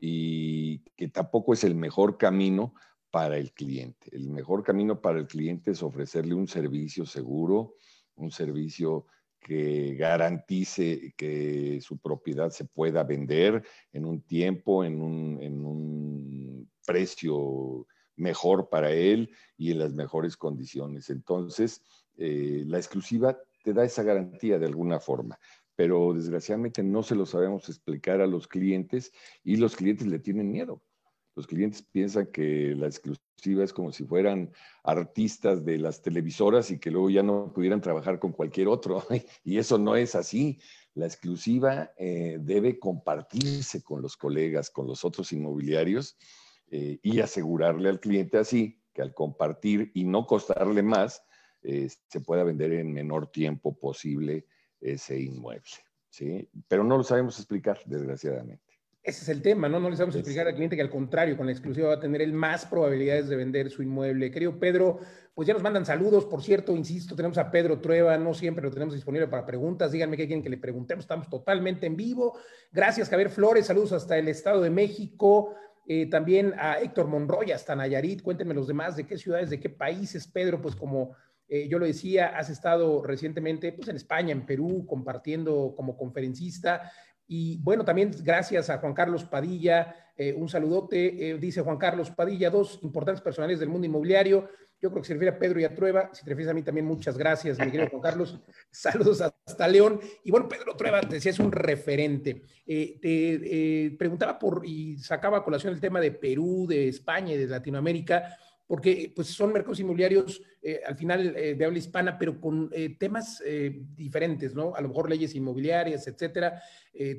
y 0.00 0.78
que 0.96 1.08
tampoco 1.08 1.52
es 1.52 1.64
el 1.64 1.74
mejor 1.74 2.18
camino 2.18 2.74
para 3.10 3.38
el 3.38 3.52
cliente. 3.52 4.08
El 4.12 4.30
mejor 4.30 4.62
camino 4.62 5.00
para 5.00 5.18
el 5.18 5.26
cliente 5.26 5.70
es 5.70 5.82
ofrecerle 5.82 6.34
un 6.34 6.48
servicio 6.48 7.06
seguro, 7.06 7.74
un 8.16 8.30
servicio 8.30 9.06
que 9.40 9.94
garantice 9.94 11.14
que 11.16 11.80
su 11.80 11.98
propiedad 11.98 12.50
se 12.50 12.64
pueda 12.64 13.04
vender 13.04 13.62
en 13.92 14.04
un 14.04 14.22
tiempo, 14.22 14.84
en 14.84 15.00
un, 15.00 16.68
precio 16.84 17.84
mejor 18.14 18.68
para 18.68 18.92
él 18.92 19.30
y 19.56 19.72
en 19.72 19.80
las 19.80 19.92
mejores 19.92 20.36
condiciones. 20.36 21.10
Entonces, 21.10 21.82
eh, 22.16 22.62
la 22.64 22.78
exclusiva 22.78 23.36
te 23.64 23.72
da 23.72 23.84
esa 23.84 24.04
garantía 24.04 24.60
de 24.60 24.66
alguna 24.66 25.00
forma 25.00 25.36
pero 25.76 26.14
desgraciadamente 26.14 26.82
no 26.82 27.02
se 27.02 27.14
lo 27.14 27.26
sabemos 27.26 27.68
explicar 27.68 28.20
a 28.20 28.26
los 28.26 28.48
clientes 28.48 29.12
y 29.44 29.56
los 29.56 29.76
clientes 29.76 30.06
le 30.06 30.18
tienen 30.18 30.50
miedo. 30.50 30.82
Los 31.36 31.46
clientes 31.46 31.82
piensan 31.82 32.28
que 32.32 32.74
la 32.74 32.86
exclusiva 32.86 33.62
es 33.62 33.72
como 33.72 33.92
si 33.92 34.04
fueran 34.04 34.50
artistas 34.82 35.64
de 35.66 35.76
las 35.76 36.00
televisoras 36.00 36.70
y 36.70 36.78
que 36.78 36.90
luego 36.90 37.10
ya 37.10 37.22
no 37.22 37.52
pudieran 37.52 37.82
trabajar 37.82 38.18
con 38.18 38.32
cualquier 38.32 38.68
otro. 38.68 39.04
Y 39.44 39.58
eso 39.58 39.76
no 39.76 39.96
es 39.96 40.14
así. 40.14 40.58
La 40.94 41.04
exclusiva 41.04 41.92
eh, 41.98 42.38
debe 42.40 42.78
compartirse 42.78 43.82
con 43.82 44.00
los 44.00 44.16
colegas, 44.16 44.70
con 44.70 44.86
los 44.86 45.04
otros 45.04 45.30
inmobiliarios 45.32 46.16
eh, 46.68 46.98
y 47.02 47.20
asegurarle 47.20 47.90
al 47.90 48.00
cliente 48.00 48.38
así 48.38 48.80
que 48.94 49.02
al 49.02 49.12
compartir 49.12 49.92
y 49.92 50.04
no 50.04 50.26
costarle 50.26 50.82
más, 50.82 51.22
eh, 51.62 51.86
se 52.08 52.20
pueda 52.22 52.44
vender 52.44 52.72
en 52.72 52.94
menor 52.94 53.30
tiempo 53.30 53.78
posible 53.78 54.46
ese 54.80 55.18
inmueble. 55.20 55.62
¿sí? 56.10 56.48
Pero 56.68 56.84
no 56.84 56.96
lo 56.96 57.02
sabemos 57.02 57.38
explicar, 57.38 57.78
desgraciadamente. 57.86 58.62
Ese 59.02 59.22
es 59.22 59.28
el 59.28 59.40
tema, 59.40 59.68
¿no? 59.68 59.78
No 59.78 59.88
le 59.88 59.94
sabemos 59.94 60.16
explicar 60.16 60.48
al 60.48 60.54
cliente 60.54 60.74
que 60.74 60.82
al 60.82 60.90
contrario, 60.90 61.36
con 61.36 61.46
la 61.46 61.52
exclusiva 61.52 61.88
va 61.88 61.94
a 61.94 62.00
tener 62.00 62.20
el 62.22 62.32
más 62.32 62.66
probabilidades 62.66 63.28
de 63.28 63.36
vender 63.36 63.70
su 63.70 63.84
inmueble. 63.84 64.32
Querido 64.32 64.58
Pedro, 64.58 64.98
pues 65.32 65.46
ya 65.46 65.54
nos 65.54 65.62
mandan 65.62 65.86
saludos. 65.86 66.24
Por 66.24 66.42
cierto, 66.42 66.74
insisto, 66.74 67.14
tenemos 67.14 67.38
a 67.38 67.48
Pedro 67.52 67.78
Trueba, 67.80 68.18
no 68.18 68.34
siempre 68.34 68.64
lo 68.64 68.72
tenemos 68.72 68.94
disponible 68.94 69.28
para 69.28 69.46
preguntas. 69.46 69.92
Díganme 69.92 70.16
qué 70.16 70.26
quieren 70.26 70.42
que 70.42 70.50
le 70.50 70.58
preguntemos. 70.58 71.04
Estamos 71.04 71.30
totalmente 71.30 71.86
en 71.86 71.94
vivo. 71.96 72.36
Gracias, 72.72 73.08
Javier 73.08 73.30
Flores. 73.30 73.66
Saludos 73.66 73.92
hasta 73.92 74.18
el 74.18 74.26
Estado 74.26 74.60
de 74.60 74.70
México. 74.70 75.54
Eh, 75.86 76.10
también 76.10 76.54
a 76.58 76.80
Héctor 76.80 77.06
Monroy, 77.06 77.52
hasta 77.52 77.76
Nayarit. 77.76 78.22
Cuéntenme 78.22 78.54
los 78.54 78.66
demás, 78.66 78.96
de 78.96 79.06
qué 79.06 79.16
ciudades, 79.16 79.50
de 79.50 79.60
qué 79.60 79.70
países, 79.70 80.26
Pedro, 80.26 80.60
pues 80.60 80.74
como 80.74 81.14
eh, 81.48 81.68
yo 81.68 81.78
lo 81.78 81.86
decía, 81.86 82.36
has 82.36 82.50
estado 82.50 83.02
recientemente 83.04 83.72
pues, 83.72 83.88
en 83.88 83.96
España, 83.96 84.32
en 84.32 84.44
Perú, 84.44 84.84
compartiendo 84.86 85.74
como 85.76 85.96
conferencista. 85.96 86.90
Y 87.28 87.58
bueno, 87.58 87.84
también 87.84 88.12
gracias 88.22 88.70
a 88.70 88.78
Juan 88.78 88.94
Carlos 88.94 89.24
Padilla, 89.24 90.12
eh, 90.16 90.32
un 90.32 90.48
saludote, 90.48 91.30
eh, 91.30 91.38
dice 91.38 91.60
Juan 91.62 91.76
Carlos 91.76 92.10
Padilla, 92.10 92.50
dos 92.50 92.80
importantes 92.82 93.22
personales 93.22 93.60
del 93.60 93.68
mundo 93.68 93.86
inmobiliario. 93.86 94.48
Yo 94.80 94.90
creo 94.90 95.02
que 95.02 95.08
se 95.08 95.14
refiere 95.14 95.34
a 95.34 95.38
Pedro 95.38 95.58
y 95.58 95.64
a 95.64 95.74
Trueba. 95.74 96.10
Si 96.12 96.22
te 96.22 96.30
refieres 96.30 96.50
a 96.50 96.54
mí 96.54 96.62
también, 96.62 96.86
muchas 96.86 97.16
gracias, 97.16 97.58
mi 97.58 97.70
querido 97.70 97.88
Juan 97.88 98.02
Carlos. 98.02 98.38
Saludos 98.70 99.22
hasta 99.22 99.68
León. 99.68 100.00
Y 100.22 100.30
bueno, 100.30 100.48
Pedro 100.48 100.76
Trueba, 100.76 101.00
decía, 101.00 101.30
es 101.30 101.38
un 101.38 101.50
referente. 101.50 102.42
te 102.66 103.96
preguntaba 103.98 104.38
por, 104.38 104.66
y 104.66 104.98
sacaba 104.98 105.38
a 105.38 105.44
colación 105.44 105.72
el 105.72 105.80
tema 105.80 106.00
de 106.00 106.10
Perú, 106.10 106.66
de 106.68 106.88
España 106.88 107.32
y 107.32 107.38
de 107.38 107.46
Latinoamérica 107.46 108.36
porque 108.66 109.12
pues, 109.14 109.28
son 109.28 109.52
mercados 109.52 109.80
inmobiliarios 109.80 110.42
eh, 110.62 110.80
al 110.86 110.96
final 110.96 111.36
eh, 111.36 111.54
de 111.54 111.64
habla 111.64 111.78
hispana, 111.78 112.18
pero 112.18 112.40
con 112.40 112.68
eh, 112.72 112.96
temas 112.98 113.42
diferentes, 113.94 114.54
¿no? 114.54 114.74
A 114.74 114.80
lo 114.80 114.88
mejor 114.88 115.08
leyes 115.08 115.34
inmobiliarias, 115.34 116.06
etcétera. 116.06 116.60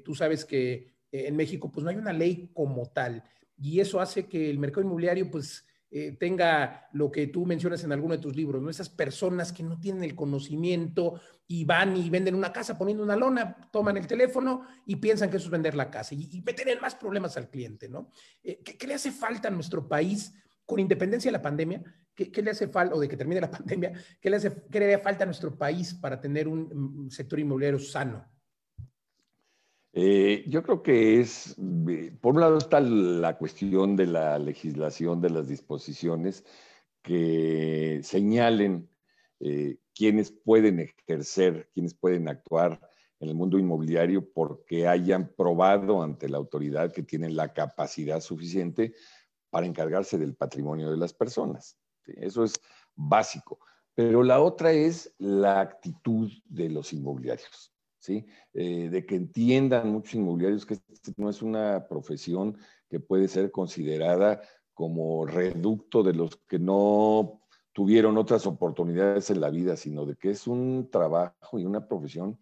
tú 0.04 0.16
sabes 0.16 0.44
que 0.46 0.96
en 1.12 1.36
México 1.36 1.72
pues 1.72 1.84
no 1.84 1.90
hay 1.90 1.96
una 1.96 2.14
ley 2.14 2.50
como 2.54 2.88
tal 2.88 3.24
y 3.58 3.80
eso 3.80 4.00
hace 4.02 4.28
que 4.28 4.50
el 4.50 4.60
mercado 4.60 4.86
inmobiliario 4.86 5.30
pues 5.32 5.66
tenga 6.20 6.90
lo 6.92 7.10
que 7.10 7.28
tú 7.28 7.46
mencionas 7.46 7.84
en 7.84 7.94
alguno 7.94 8.16
de 8.16 8.22
tus 8.22 8.36
libros, 8.36 8.62
¿no? 8.62 8.70
Esas 8.70 8.90
personas 8.90 9.54
que 9.54 9.64
no 9.64 9.80
tienen 9.80 10.04
el 10.04 10.16
conocimiento 10.16 11.22
y 11.48 11.64
van 11.64 11.96
y 11.96 12.10
venden 12.10 12.36
una 12.36 12.52
casa 12.52 12.78
poniendo 12.78 13.04
una 13.04 13.16
lona, 13.16 13.70
toman 13.72 13.96
el 13.96 14.06
teléfono 14.06 14.64
y 14.86 14.98
piensan 14.98 15.30
que 15.30 15.38
eso 15.38 15.46
es 15.46 15.52
vender 15.52 15.76
la 15.76 15.90
casa 15.90 16.14
y, 16.14 16.28
y 16.32 16.42
meten 16.42 16.80
más 16.82 16.96
problemas 16.96 17.38
al 17.38 17.50
cliente, 17.50 17.88
¿no? 17.88 18.12
¿qué, 18.44 18.78
¿Qué 18.78 18.88
le 18.88 18.96
hace 18.96 19.12
falta 19.12 19.48
a 19.48 19.52
nuestro 19.52 19.88
país? 19.88 20.34
Con 20.68 20.80
independencia 20.80 21.30
de 21.30 21.38
la 21.38 21.42
pandemia, 21.42 21.82
¿qué, 22.14 22.42
le 22.44 22.52
hace 22.52 22.68
falta, 22.68 22.94
o 22.94 23.00
de 23.00 23.08
que 23.08 23.18
termine 23.18 23.42
la 23.42 23.50
pandemia, 23.60 23.94
¿qué 24.22 24.30
le, 24.30 24.36
hace, 24.36 24.52
qué 24.70 24.78
le 24.78 24.86
haría 24.86 25.00
falta 25.00 25.24
a 25.24 25.26
nuestro 25.26 25.58
país 25.58 25.96
para 25.96 26.22
tener 26.22 26.48
un 26.48 27.10
sector 27.10 27.40
inmobiliario 27.40 27.80
sano? 27.80 28.24
Eh, 30.00 30.44
yo 30.48 30.62
creo 30.62 30.84
que 30.84 31.20
es, 31.20 31.56
por 32.22 32.36
un 32.36 32.42
lado 32.42 32.60
está 32.60 32.80
la 32.80 33.36
cuestión 33.36 33.96
de 33.96 34.06
la 34.06 34.38
legislación, 34.38 35.22
de 35.22 35.32
las 35.32 35.48
disposiciones 35.48 36.46
que 37.02 38.02
señalen 38.04 38.88
eh, 39.40 39.78
quienes 39.96 40.32
pueden 40.32 40.82
ejercer, 40.82 41.72
quienes 41.74 41.96
pueden 41.96 42.28
actuar 42.28 42.80
en 43.20 43.30
el 43.30 43.34
mundo 43.34 43.58
inmobiliario 43.58 44.32
porque 44.32 44.88
hayan 44.88 45.34
probado 45.36 46.04
ante 46.04 46.30
la 46.30 46.38
autoridad 46.38 46.92
que 46.92 47.02
tienen 47.02 47.36
la 47.36 47.52
capacidad 47.52 48.22
suficiente 48.22 48.94
para 49.50 49.66
encargarse 49.66 50.18
del 50.18 50.36
patrimonio 50.36 50.92
de 50.92 50.98
las 50.98 51.14
personas. 51.14 51.78
Eso 52.06 52.44
es 52.44 52.54
básico. 52.96 53.60
Pero 53.94 54.22
la 54.24 54.42
otra 54.42 54.72
es 54.72 55.14
la 55.18 55.60
actitud 55.60 56.32
de 56.46 56.70
los 56.70 56.94
inmobiliarios, 56.94 57.74
¿sí? 57.98 58.26
Eh, 58.54 58.90
de 58.90 59.06
que 59.06 59.16
entiendan 59.16 59.92
muchos 59.92 60.14
inmobiliarios 60.14 60.66
que 60.66 60.78
no 61.18 61.30
es 61.30 61.42
una 61.42 61.88
profesión 61.88 62.58
que 62.90 63.00
puede 63.00 63.28
ser 63.28 63.52
considerada 63.52 64.42
como 64.74 65.26
reducto 65.26 66.04
de 66.04 66.14
los 66.14 66.36
que 66.48 66.60
no 66.60 67.42
tuvieron 67.74 68.18
otras 68.18 68.46
oportunidades 68.46 69.32
en 69.32 69.42
la 69.42 69.50
vida, 69.50 69.76
sino 69.76 70.06
de 70.06 70.16
que 70.16 70.30
es 70.30 70.46
un 70.46 70.90
trabajo 70.92 71.58
y 71.58 71.66
una 71.66 71.88
profesión 71.88 72.40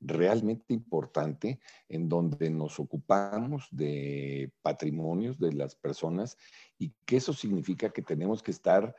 realmente 0.00 0.74
importante 0.74 1.60
en 1.88 2.08
donde 2.08 2.50
nos 2.50 2.78
ocupamos 2.78 3.68
de 3.70 4.52
patrimonios 4.62 5.38
de 5.38 5.52
las 5.52 5.74
personas 5.74 6.36
y 6.78 6.92
que 7.04 7.16
eso 7.16 7.32
significa 7.32 7.90
que 7.90 8.02
tenemos 8.02 8.42
que 8.42 8.52
estar 8.52 8.94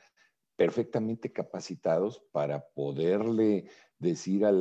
perfectamente 0.60 1.32
capacitados 1.32 2.22
para 2.34 2.68
poderle 2.72 3.70
decir 3.98 4.46
a, 4.46 4.51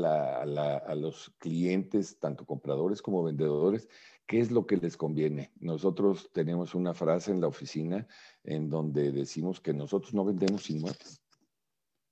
los 0.95 1.35
clientes, 1.39 2.21
tanto 2.21 2.47
compradores 2.47 3.03
como 3.03 3.25
vendedores, 3.25 3.89
qué 4.25 4.39
es 4.39 4.53
lo 4.53 4.65
que 4.65 4.77
les 4.77 4.97
conviene. 4.97 5.51
Nosotros 5.59 6.31
tenemos 6.33 6.77
una 6.77 6.95
frase 6.95 7.33
en 7.33 7.41
la 7.41 7.49
oficina 7.49 8.07
en 8.45 8.71
donde 8.71 9.11
decimos 9.11 9.61
que 9.61 9.73
nosotros 9.73 10.15
no 10.15 10.25
vendemos 10.25 10.71
inmuebles. 10.71 11.21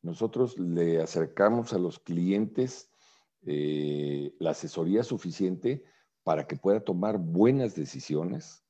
Nosotros 0.02 0.58
le 0.58 1.00
acercamos 1.00 1.72
a 1.72 1.78
los 1.78 2.00
clientes 2.00 2.90
eh, 3.44 4.34
la 4.38 4.50
asesoría 4.50 5.02
suficiente 5.02 5.84
para 6.22 6.46
que 6.46 6.56
pueda 6.56 6.80
tomar 6.80 7.18
buenas 7.18 7.74
decisiones 7.74 8.64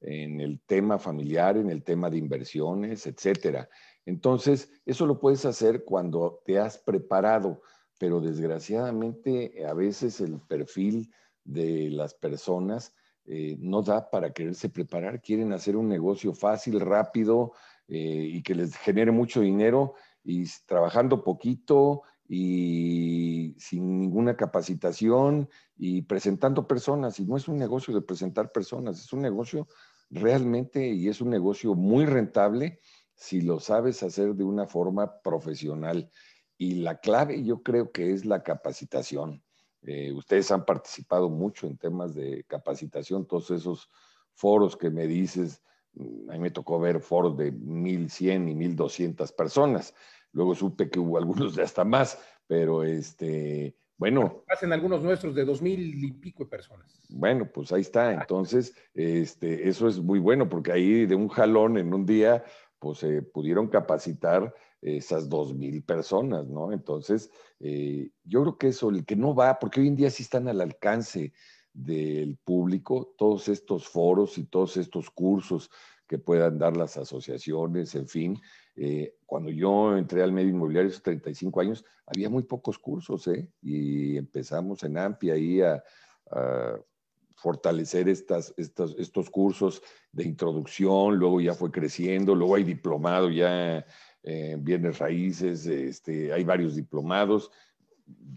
en 0.00 0.40
el 0.40 0.60
tema 0.60 0.98
familiar, 0.98 1.56
en 1.56 1.70
el 1.70 1.82
tema 1.84 2.10
de 2.10 2.18
inversiones, 2.18 3.06
etcétera. 3.06 3.68
Entonces, 4.04 4.70
eso 4.84 5.06
lo 5.06 5.20
puedes 5.20 5.44
hacer 5.44 5.84
cuando 5.84 6.42
te 6.44 6.58
has 6.58 6.78
preparado, 6.78 7.62
pero 7.98 8.20
desgraciadamente 8.20 9.64
a 9.64 9.74
veces 9.74 10.20
el 10.20 10.40
perfil 10.40 11.12
de 11.44 11.90
las 11.90 12.14
personas 12.14 12.94
eh, 13.24 13.56
no 13.60 13.82
da 13.82 14.10
para 14.10 14.32
quererse 14.32 14.68
preparar, 14.68 15.20
quieren 15.20 15.52
hacer 15.52 15.76
un 15.76 15.88
negocio 15.88 16.34
fácil, 16.34 16.80
rápido 16.80 17.52
eh, 17.86 18.30
y 18.32 18.42
que 18.42 18.54
les 18.54 18.76
genere 18.76 19.12
mucho 19.12 19.40
dinero 19.40 19.94
y 20.24 20.44
trabajando 20.66 21.22
poquito 21.22 22.02
y 22.28 23.54
sin 23.58 23.98
ninguna 23.98 24.36
capacitación 24.36 25.48
y 25.76 26.02
presentando 26.02 26.66
personas. 26.66 27.18
Y 27.20 27.24
no 27.24 27.36
es 27.36 27.48
un 27.48 27.58
negocio 27.58 27.94
de 27.94 28.02
presentar 28.02 28.52
personas, 28.52 29.00
es 29.00 29.12
un 29.12 29.20
negocio 29.20 29.68
realmente 30.10 30.88
y 30.88 31.08
es 31.08 31.20
un 31.20 31.30
negocio 31.30 31.74
muy 31.74 32.06
rentable 32.06 32.80
si 33.14 33.40
lo 33.40 33.60
sabes 33.60 34.02
hacer 34.02 34.34
de 34.34 34.44
una 34.44 34.66
forma 34.66 35.20
profesional. 35.22 36.10
Y 36.58 36.76
la 36.76 36.98
clave 36.98 37.42
yo 37.42 37.62
creo 37.62 37.92
que 37.92 38.12
es 38.12 38.24
la 38.24 38.42
capacitación. 38.42 39.42
Eh, 39.82 40.12
ustedes 40.12 40.50
han 40.50 40.64
participado 40.64 41.28
mucho 41.28 41.66
en 41.66 41.76
temas 41.76 42.14
de 42.14 42.44
capacitación, 42.44 43.26
todos 43.26 43.50
esos 43.50 43.90
foros 44.34 44.76
que 44.76 44.90
me 44.90 45.06
dices, 45.06 45.60
mm, 45.94 46.30
a 46.30 46.32
mí 46.34 46.38
me 46.38 46.50
tocó 46.50 46.78
ver 46.78 47.00
foros 47.00 47.36
de 47.36 47.50
1100 47.50 48.48
y 48.48 48.54
1200 48.54 49.32
personas. 49.32 49.94
Luego 50.32 50.54
supe 50.54 50.90
que 50.90 50.98
hubo 50.98 51.18
algunos 51.18 51.54
de 51.54 51.62
hasta 51.62 51.84
más, 51.84 52.18
pero 52.46 52.82
este, 52.82 53.76
bueno. 53.96 54.44
Hacen 54.48 54.72
algunos 54.72 55.02
nuestros 55.02 55.34
de 55.34 55.44
dos 55.44 55.62
mil 55.62 56.04
y 56.04 56.12
pico 56.12 56.44
de 56.44 56.50
personas. 56.50 57.00
Bueno, 57.08 57.50
pues 57.52 57.72
ahí 57.72 57.82
está. 57.82 58.12
Entonces, 58.12 58.74
este, 58.94 59.68
eso 59.68 59.88
es 59.88 60.00
muy 60.00 60.18
bueno 60.18 60.48
porque 60.48 60.72
ahí 60.72 61.06
de 61.06 61.14
un 61.14 61.28
jalón 61.28 61.78
en 61.78 61.92
un 61.94 62.06
día, 62.06 62.44
pues 62.78 62.98
se 62.98 63.22
pudieron 63.22 63.68
capacitar 63.68 64.54
esas 64.80 65.28
dos 65.28 65.54
mil 65.54 65.84
personas, 65.84 66.48
¿no? 66.48 66.72
Entonces, 66.72 67.30
eh, 67.60 68.10
yo 68.24 68.42
creo 68.42 68.58
que 68.58 68.68
eso, 68.68 68.90
el 68.90 69.04
que 69.04 69.14
no 69.14 69.34
va, 69.34 69.58
porque 69.58 69.80
hoy 69.80 69.88
en 69.88 69.96
día 69.96 70.10
sí 70.10 70.24
están 70.24 70.48
al 70.48 70.60
alcance 70.60 71.32
del 71.72 72.36
público, 72.44 73.14
todos 73.16 73.48
estos 73.48 73.88
foros 73.88 74.36
y 74.38 74.44
todos 74.44 74.76
estos 74.76 75.10
cursos 75.10 75.70
que 76.08 76.18
puedan 76.18 76.58
dar 76.58 76.76
las 76.76 76.96
asociaciones, 76.96 77.94
en 77.94 78.08
fin. 78.08 78.40
Eh, 78.74 79.16
cuando 79.26 79.50
yo 79.50 79.96
entré 79.96 80.22
al 80.22 80.32
medio 80.32 80.50
inmobiliario 80.50 80.90
hace 80.90 81.00
35 81.00 81.60
años, 81.60 81.84
había 82.06 82.30
muy 82.30 82.42
pocos 82.42 82.78
cursos, 82.78 83.26
¿eh? 83.28 83.48
Y 83.60 84.16
empezamos 84.16 84.82
en 84.82 84.98
AMPI 84.98 85.30
ahí 85.30 85.60
a, 85.60 85.82
fortalecer 87.34 88.08
estas, 88.08 88.54
estos, 88.56 88.94
estos 88.98 89.28
cursos 89.28 89.82
de 90.12 90.24
introducción, 90.24 91.16
luego 91.16 91.40
ya 91.40 91.54
fue 91.54 91.72
creciendo, 91.72 92.36
luego 92.36 92.54
hay 92.54 92.62
diplomado 92.62 93.28
ya 93.30 93.84
eh, 94.22 94.56
bienes 94.58 94.98
raíces, 95.00 95.66
este, 95.66 96.32
hay 96.32 96.44
varios 96.44 96.76
diplomados. 96.76 97.50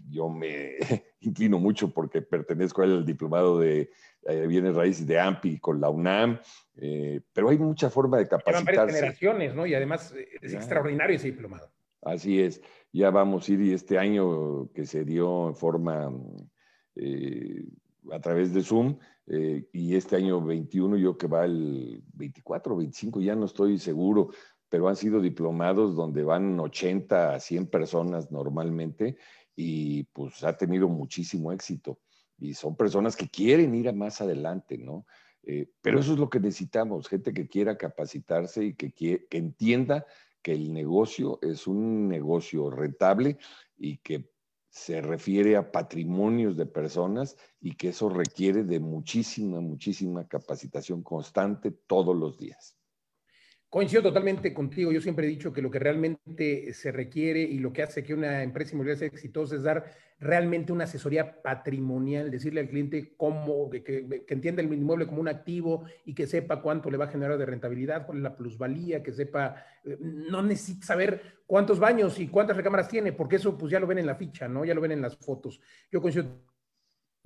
Yo 0.08 0.28
me 0.28 0.76
inclino 1.20 1.58
mucho 1.58 1.92
porque 1.92 2.22
pertenezco 2.22 2.82
al 2.82 3.04
diplomado 3.04 3.58
de 3.58 3.90
eh, 4.22 4.46
bienes 4.46 4.74
raíces 4.74 5.06
de 5.06 5.18
AMPI 5.18 5.58
con 5.58 5.80
la 5.80 5.90
UNAM, 5.90 6.40
eh, 6.76 7.20
pero 7.32 7.48
hay 7.48 7.58
mucha 7.58 7.90
forma 7.90 8.18
de 8.18 8.28
capacitarse. 8.28 8.64
varias 8.64 8.94
generaciones, 8.94 9.54
¿no? 9.54 9.66
Y 9.66 9.74
además 9.74 10.14
es 10.40 10.54
extraordinario 10.54 11.16
ese 11.16 11.28
diplomado. 11.28 11.70
Así 12.02 12.40
es, 12.40 12.60
ya 12.92 13.10
vamos 13.10 13.48
a 13.48 13.52
ir 13.52 13.60
y 13.62 13.72
este 13.72 13.98
año 13.98 14.70
que 14.72 14.86
se 14.86 15.04
dio 15.04 15.48
en 15.48 15.54
forma 15.56 16.12
a 18.12 18.20
través 18.20 18.54
de 18.54 18.62
Zoom, 18.62 18.98
y 19.72 19.96
este 19.96 20.14
año 20.14 20.40
21 20.40 20.96
yo 20.98 21.18
que 21.18 21.26
va 21.26 21.44
el 21.44 22.00
24 22.14 22.76
25, 22.76 23.20
ya 23.20 23.34
no 23.34 23.46
estoy 23.46 23.78
seguro, 23.78 24.30
pero 24.68 24.88
han 24.88 24.96
sido 24.96 25.20
diplomados 25.20 25.94
donde 25.94 26.22
van 26.22 26.58
80 26.58 27.34
a 27.34 27.40
100 27.40 27.66
personas 27.66 28.30
normalmente 28.30 29.16
y 29.56 30.04
pues 30.04 30.44
ha 30.44 30.56
tenido 30.56 30.88
muchísimo 30.88 31.50
éxito. 31.50 31.98
Y 32.38 32.54
son 32.54 32.76
personas 32.76 33.16
que 33.16 33.28
quieren 33.28 33.74
ir 33.74 33.88
a 33.88 33.92
más 33.92 34.20
adelante, 34.20 34.76
¿no? 34.76 35.06
Eh, 35.42 35.70
pero 35.80 36.00
eso 36.00 36.12
es 36.12 36.18
lo 36.18 36.28
que 36.28 36.40
necesitamos, 36.40 37.08
gente 37.08 37.32
que 37.32 37.48
quiera 37.48 37.78
capacitarse 37.78 38.64
y 38.64 38.74
que, 38.74 38.92
que 38.92 39.26
entienda 39.30 40.04
que 40.42 40.52
el 40.52 40.72
negocio 40.72 41.38
es 41.40 41.66
un 41.66 42.08
negocio 42.08 42.68
rentable 42.70 43.38
y 43.76 43.98
que 43.98 44.28
se 44.68 45.00
refiere 45.00 45.56
a 45.56 45.72
patrimonios 45.72 46.56
de 46.56 46.66
personas 46.66 47.36
y 47.60 47.76
que 47.76 47.88
eso 47.88 48.10
requiere 48.10 48.62
de 48.62 48.78
muchísima, 48.78 49.60
muchísima 49.60 50.28
capacitación 50.28 51.02
constante 51.02 51.70
todos 51.70 52.14
los 52.14 52.38
días. 52.38 52.75
Coincido 53.68 54.02
totalmente 54.02 54.54
contigo. 54.54 54.92
Yo 54.92 55.00
siempre 55.00 55.26
he 55.26 55.30
dicho 55.30 55.52
que 55.52 55.60
lo 55.60 55.70
que 55.70 55.80
realmente 55.80 56.72
se 56.72 56.92
requiere 56.92 57.40
y 57.40 57.58
lo 57.58 57.72
que 57.72 57.82
hace 57.82 58.04
que 58.04 58.14
una 58.14 58.42
empresa 58.42 58.72
inmobiliaria 58.72 59.00
sea 59.00 59.08
exitosa 59.08 59.56
es 59.56 59.64
dar 59.64 59.84
realmente 60.18 60.72
una 60.72 60.84
asesoría 60.84 61.42
patrimonial, 61.42 62.30
decirle 62.30 62.60
al 62.60 62.68
cliente 62.68 63.14
cómo, 63.16 63.68
que, 63.68 63.82
que, 63.82 64.24
entienda 64.28 64.62
el 64.62 64.72
inmueble 64.72 65.06
como 65.06 65.20
un 65.20 65.28
activo 65.28 65.84
y 66.04 66.14
que 66.14 66.26
sepa 66.26 66.62
cuánto 66.62 66.90
le 66.90 66.96
va 66.96 67.06
a 67.06 67.08
generar 67.08 67.36
de 67.36 67.44
rentabilidad, 67.44 68.06
cuál 68.06 68.18
es 68.18 68.22
la 68.22 68.36
plusvalía, 68.36 69.02
que 69.02 69.12
sepa, 69.12 69.56
eh, 69.84 69.98
no 70.00 70.42
necesita 70.42 70.86
saber 70.86 71.20
cuántos 71.46 71.78
baños 71.78 72.18
y 72.18 72.28
cuántas 72.28 72.56
recámaras 72.56 72.88
tiene, 72.88 73.12
porque 73.12 73.36
eso 73.36 73.58
pues 73.58 73.70
ya 73.70 73.80
lo 73.80 73.86
ven 73.86 73.98
en 73.98 74.06
la 74.06 74.14
ficha, 74.14 74.48
¿no? 74.48 74.64
Ya 74.64 74.74
lo 74.74 74.80
ven 74.80 74.92
en 74.92 75.02
las 75.02 75.16
fotos. 75.16 75.60
Yo 75.90 76.00
coincido 76.00 76.26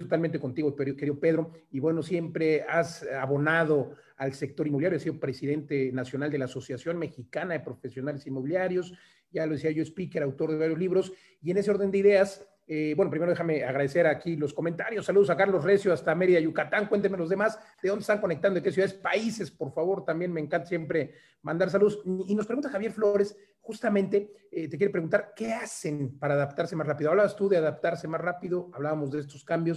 totalmente 0.00 0.40
contigo, 0.40 0.74
querido 0.74 1.20
Pedro, 1.20 1.52
y 1.70 1.78
bueno, 1.78 2.02
siempre 2.02 2.62
has 2.62 3.06
abonado 3.20 3.94
al 4.16 4.32
sector 4.32 4.66
inmobiliario, 4.66 4.96
he 4.96 5.00
sido 5.00 5.20
presidente 5.20 5.92
nacional 5.92 6.30
de 6.30 6.38
la 6.38 6.46
Asociación 6.46 6.98
Mexicana 6.98 7.54
de 7.54 7.60
Profesionales 7.60 8.26
Inmobiliarios, 8.26 8.94
ya 9.30 9.46
lo 9.46 9.52
decía 9.52 9.70
yo, 9.70 9.82
speaker, 9.82 10.22
autor 10.22 10.52
de 10.52 10.58
varios 10.58 10.78
libros, 10.78 11.12
y 11.42 11.50
en 11.50 11.58
ese 11.58 11.70
orden 11.70 11.90
de 11.90 11.98
ideas, 11.98 12.46
eh, 12.72 12.94
bueno, 12.94 13.10
primero 13.10 13.32
déjame 13.32 13.64
agradecer 13.64 14.06
aquí 14.06 14.36
los 14.36 14.54
comentarios. 14.54 15.04
Saludos 15.04 15.28
a 15.30 15.36
Carlos 15.36 15.64
Recio 15.64 15.92
hasta 15.92 16.14
Mérida, 16.14 16.38
Yucatán. 16.38 16.86
Cuéntenme 16.86 17.18
los 17.18 17.28
demás 17.28 17.58
de 17.82 17.88
dónde 17.88 18.02
están 18.02 18.20
conectando, 18.20 18.60
de 18.60 18.62
qué 18.62 18.70
ciudades, 18.70 18.94
países, 18.94 19.50
por 19.50 19.72
favor. 19.72 20.04
También 20.04 20.32
me 20.32 20.40
encanta 20.40 20.68
siempre 20.68 21.14
mandar 21.42 21.68
saludos. 21.68 22.00
Y 22.28 22.32
nos 22.36 22.46
pregunta 22.46 22.70
Javier 22.70 22.92
Flores, 22.92 23.36
justamente 23.60 24.46
eh, 24.52 24.68
te 24.68 24.76
quiere 24.76 24.92
preguntar, 24.92 25.32
¿qué 25.34 25.52
hacen 25.52 26.16
para 26.16 26.34
adaptarse 26.34 26.76
más 26.76 26.86
rápido? 26.86 27.10
Hablabas 27.10 27.34
tú 27.34 27.48
de 27.48 27.56
adaptarse 27.56 28.06
más 28.06 28.20
rápido, 28.20 28.70
hablábamos 28.72 29.10
de 29.10 29.18
estos 29.18 29.44
cambios. 29.44 29.76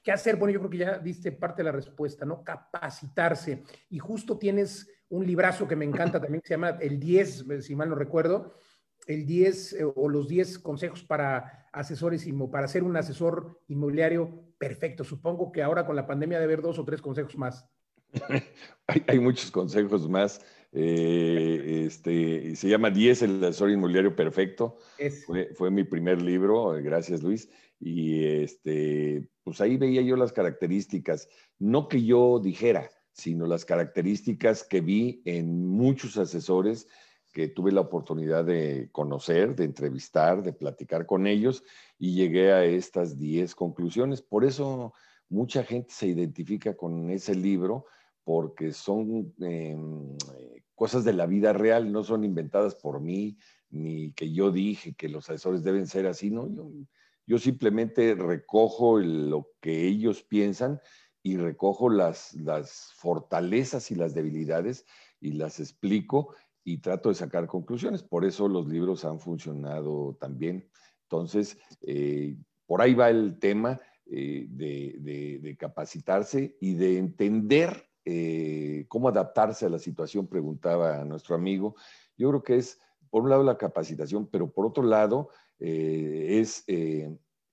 ¿Qué 0.00 0.12
hacer? 0.12 0.36
Bueno, 0.36 0.52
yo 0.52 0.60
creo 0.60 0.70
que 0.70 0.78
ya 0.78 0.98
diste 1.00 1.32
parte 1.32 1.62
de 1.62 1.64
la 1.64 1.72
respuesta, 1.72 2.24
¿no? 2.24 2.44
Capacitarse. 2.44 3.64
Y 3.90 3.98
justo 3.98 4.38
tienes 4.38 4.88
un 5.08 5.26
librazo 5.26 5.66
que 5.66 5.74
me 5.74 5.84
encanta 5.84 6.20
también, 6.20 6.40
que 6.40 6.46
se 6.46 6.54
llama 6.54 6.78
El 6.80 7.00
10, 7.00 7.46
si 7.62 7.74
mal 7.74 7.88
no 7.88 7.96
recuerdo, 7.96 8.54
el 9.08 9.26
10 9.26 9.72
eh, 9.72 9.84
o 9.92 10.08
los 10.08 10.28
10 10.28 10.60
consejos 10.60 11.02
para 11.02 11.57
asesores, 11.72 12.26
para 12.50 12.68
ser 12.68 12.82
un 12.82 12.96
asesor 12.96 13.60
inmobiliario 13.68 14.44
perfecto. 14.58 15.04
Supongo 15.04 15.52
que 15.52 15.62
ahora 15.62 15.86
con 15.86 15.96
la 15.96 16.06
pandemia 16.06 16.38
debe 16.38 16.54
haber 16.54 16.64
dos 16.64 16.78
o 16.78 16.84
tres 16.84 17.00
consejos 17.00 17.36
más. 17.36 17.66
hay, 19.06 19.18
muchos 19.18 19.50
consejos 19.50 20.08
más. 20.08 20.40
Eh, 20.72 21.84
este, 21.86 22.56
se 22.56 22.68
llama 22.68 22.90
10 22.90 23.22
el 23.22 23.44
asesor 23.44 23.70
inmobiliario 23.70 24.14
perfecto. 24.14 24.78
Fue, 25.26 25.50
fue, 25.54 25.70
mi 25.70 25.84
primer 25.84 26.20
libro, 26.22 26.72
gracias 26.82 27.22
Luis. 27.22 27.48
Y 27.80 28.24
este, 28.24 29.28
pues 29.44 29.60
ahí 29.60 29.76
veía 29.76 30.02
yo 30.02 30.16
las 30.16 30.32
características, 30.32 31.28
no 31.58 31.88
que 31.88 32.04
yo 32.04 32.40
dijera, 32.40 32.90
sino 33.12 33.46
las 33.46 33.64
características 33.64 34.64
que 34.64 34.80
vi 34.80 35.22
en 35.24 35.66
muchos 35.66 36.16
asesores 36.18 36.88
que 37.32 37.48
tuve 37.48 37.72
la 37.72 37.82
oportunidad 37.82 38.44
de 38.44 38.88
conocer, 38.92 39.54
de 39.54 39.64
entrevistar, 39.64 40.42
de 40.42 40.52
platicar 40.52 41.06
con 41.06 41.26
ellos 41.26 41.62
y 41.98 42.14
llegué 42.14 42.52
a 42.52 42.64
estas 42.64 43.18
10 43.18 43.54
conclusiones. 43.54 44.22
Por 44.22 44.44
eso 44.44 44.92
mucha 45.28 45.62
gente 45.62 45.92
se 45.92 46.06
identifica 46.06 46.76
con 46.76 47.10
ese 47.10 47.34
libro 47.34 47.86
porque 48.24 48.72
son 48.72 49.34
em, 49.40 50.16
cosas 50.74 51.04
de 51.04 51.12
la 51.12 51.26
vida 51.26 51.52
real, 51.52 51.90
no 51.92 52.04
son 52.04 52.24
inventadas 52.24 52.74
por 52.74 53.00
mí, 53.00 53.38
ni 53.70 54.12
que 54.12 54.32
yo 54.32 54.50
dije 54.50 54.94
que 54.94 55.08
los 55.08 55.28
asesores 55.28 55.62
deben 55.62 55.86
ser 55.86 56.06
así, 56.06 56.30
no, 56.30 56.48
yo, 57.26 57.38
simplemente 57.38 58.14
recojo 58.14 58.98
lo 58.98 59.50
que 59.60 59.86
ellos 59.86 60.22
piensan 60.22 60.80
y 61.22 61.36
recojo 61.36 61.90
las 61.90 62.92
fortalezas 62.96 63.90
y 63.90 63.96
las 63.96 64.14
debilidades 64.14 64.86
y 65.20 65.32
las 65.32 65.60
explico 65.60 66.34
y 66.68 66.78
trato 66.78 67.08
de 67.08 67.14
sacar 67.14 67.46
conclusiones. 67.46 68.02
Por 68.02 68.26
eso 68.26 68.46
los 68.46 68.68
libros 68.68 69.06
han 69.06 69.20
funcionado 69.20 70.18
también. 70.20 70.68
Entonces, 71.04 71.56
eh, 71.80 72.36
por 72.66 72.82
ahí 72.82 72.92
va 72.92 73.08
el 73.08 73.38
tema 73.38 73.80
eh, 74.04 74.46
de, 74.50 75.56
capacitarse 75.58 76.58
y 76.60 76.74
de 76.74 76.98
entender 76.98 77.88
eh, 78.04 78.84
cómo 78.88 79.08
adaptarse 79.08 79.64
a 79.64 79.70
la 79.70 79.78
situación, 79.78 80.26
preguntaba 80.26 81.02
nuestro 81.04 81.34
amigo. 81.34 81.74
Yo 82.18 82.28
creo 82.28 82.42
que 82.42 82.56
es, 82.58 82.78
por 83.08 83.22
un 83.22 83.30
lado, 83.30 83.44
la 83.44 83.56
capacitación, 83.56 84.26
pero 84.26 84.52
por 84.52 84.66
otro 84.66 84.82
lado, 84.82 85.30
es 85.58 86.64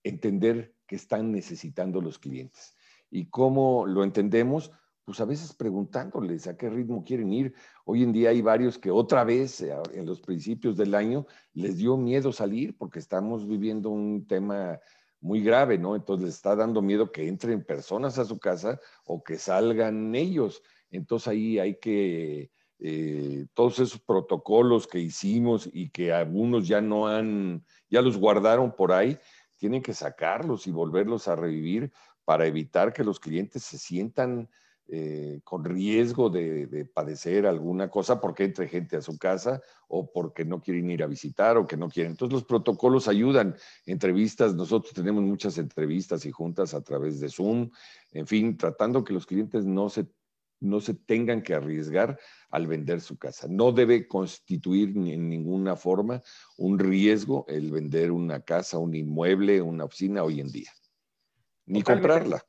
entender 0.04 0.76
qué 0.86 0.94
están 0.94 1.32
necesitando 1.32 2.00
los 2.00 2.18
clientes. 2.18 2.76
¿Y 3.10 3.30
cómo 3.30 3.86
lo 3.86 4.04
entendemos? 4.04 4.70
Pues 5.06 5.20
a 5.20 5.24
veces 5.24 5.54
preguntándoles 5.54 6.48
a 6.48 6.56
qué 6.56 6.68
ritmo 6.68 7.04
quieren 7.04 7.32
ir. 7.32 7.54
Hoy 7.84 8.02
en 8.02 8.12
día 8.12 8.30
hay 8.30 8.42
varios 8.42 8.76
que 8.76 8.90
otra 8.90 9.22
vez 9.22 9.60
eh, 9.60 9.72
en 9.94 10.04
los 10.04 10.20
principios 10.20 10.76
del 10.76 10.96
año 10.96 11.26
les 11.54 11.76
dio 11.76 11.96
miedo 11.96 12.32
salir 12.32 12.76
porque 12.76 12.98
estamos 12.98 13.46
viviendo 13.46 13.88
un 13.88 14.26
tema 14.26 14.80
muy 15.20 15.42
grave, 15.42 15.78
¿no? 15.78 15.94
Entonces 15.94 16.26
les 16.26 16.34
está 16.34 16.56
dando 16.56 16.82
miedo 16.82 17.12
que 17.12 17.28
entren 17.28 17.64
personas 17.64 18.18
a 18.18 18.24
su 18.24 18.40
casa 18.40 18.80
o 19.04 19.22
que 19.22 19.38
salgan 19.38 20.12
ellos. 20.16 20.60
Entonces 20.90 21.28
ahí 21.28 21.60
hay 21.60 21.78
que, 21.78 22.50
eh, 22.80 23.46
todos 23.54 23.78
esos 23.78 24.00
protocolos 24.00 24.88
que 24.88 24.98
hicimos 24.98 25.70
y 25.72 25.88
que 25.90 26.12
algunos 26.12 26.66
ya 26.66 26.80
no 26.80 27.06
han, 27.06 27.64
ya 27.88 28.02
los 28.02 28.16
guardaron 28.16 28.74
por 28.74 28.90
ahí, 28.90 29.16
tienen 29.56 29.82
que 29.82 29.94
sacarlos 29.94 30.66
y 30.66 30.72
volverlos 30.72 31.28
a 31.28 31.36
revivir 31.36 31.92
para 32.24 32.44
evitar 32.44 32.92
que 32.92 33.04
los 33.04 33.20
clientes 33.20 33.62
se 33.62 33.78
sientan 33.78 34.50
eh, 34.88 35.40
con 35.42 35.64
riesgo 35.64 36.30
de, 36.30 36.88
padecer 36.94 37.44
alguna 37.44 37.90
cosa 37.90 38.20
porque 38.20 38.44
entre 38.44 38.68
gente 38.68 38.96
a 38.96 39.02
su 39.02 39.18
casa 39.18 39.60
o 39.88 40.12
porque 40.12 40.44
no 40.44 40.60
quieren 40.60 40.88
ir 40.90 41.02
a 41.02 41.08
visitar 41.08 41.56
o 41.56 41.66
que 41.66 41.76
no 41.76 41.88
quieren. 41.88 42.12
Entonces 42.12 42.32
los 42.32 42.44
protocolos 42.44 43.08
ayudan, 43.08 43.56
entrevistas, 43.84 44.54
nosotros 44.54 44.94
tenemos 44.94 45.24
muchas 45.24 45.58
entrevistas 45.58 46.24
y 46.24 46.30
juntas 46.30 46.72
a 46.72 46.82
través 46.82 47.18
de 47.18 47.28
Zoom, 47.28 47.70
en 48.12 48.28
fin, 48.28 48.56
tratando 48.56 49.02
que 49.02 49.12
los 49.12 49.26
clientes 49.26 49.64
no 49.64 49.88
se, 49.88 50.06
no 50.60 50.80
se 50.80 50.94
tengan 50.94 51.42
que 51.42 51.54
arriesgar 51.54 52.20
al 52.50 52.68
vender 52.68 53.00
su 53.00 53.18
casa. 53.18 53.48
No 53.50 53.72
debe 53.72 54.06
constituir 54.06 54.90
en 54.90 55.28
ninguna 55.28 55.74
forma 55.74 56.22
un 56.58 56.78
riesgo 56.78 57.44
el 57.48 57.72
vender 57.72 58.12
una 58.12 58.40
casa, 58.42 58.78
un 58.78 58.94
inmueble, 58.94 59.60
una 59.60 59.86
oficina 59.86 60.22
hoy 60.22 60.38
en 60.38 60.52
día, 60.52 60.70
ni 61.64 61.82
comprarla. 61.82 62.44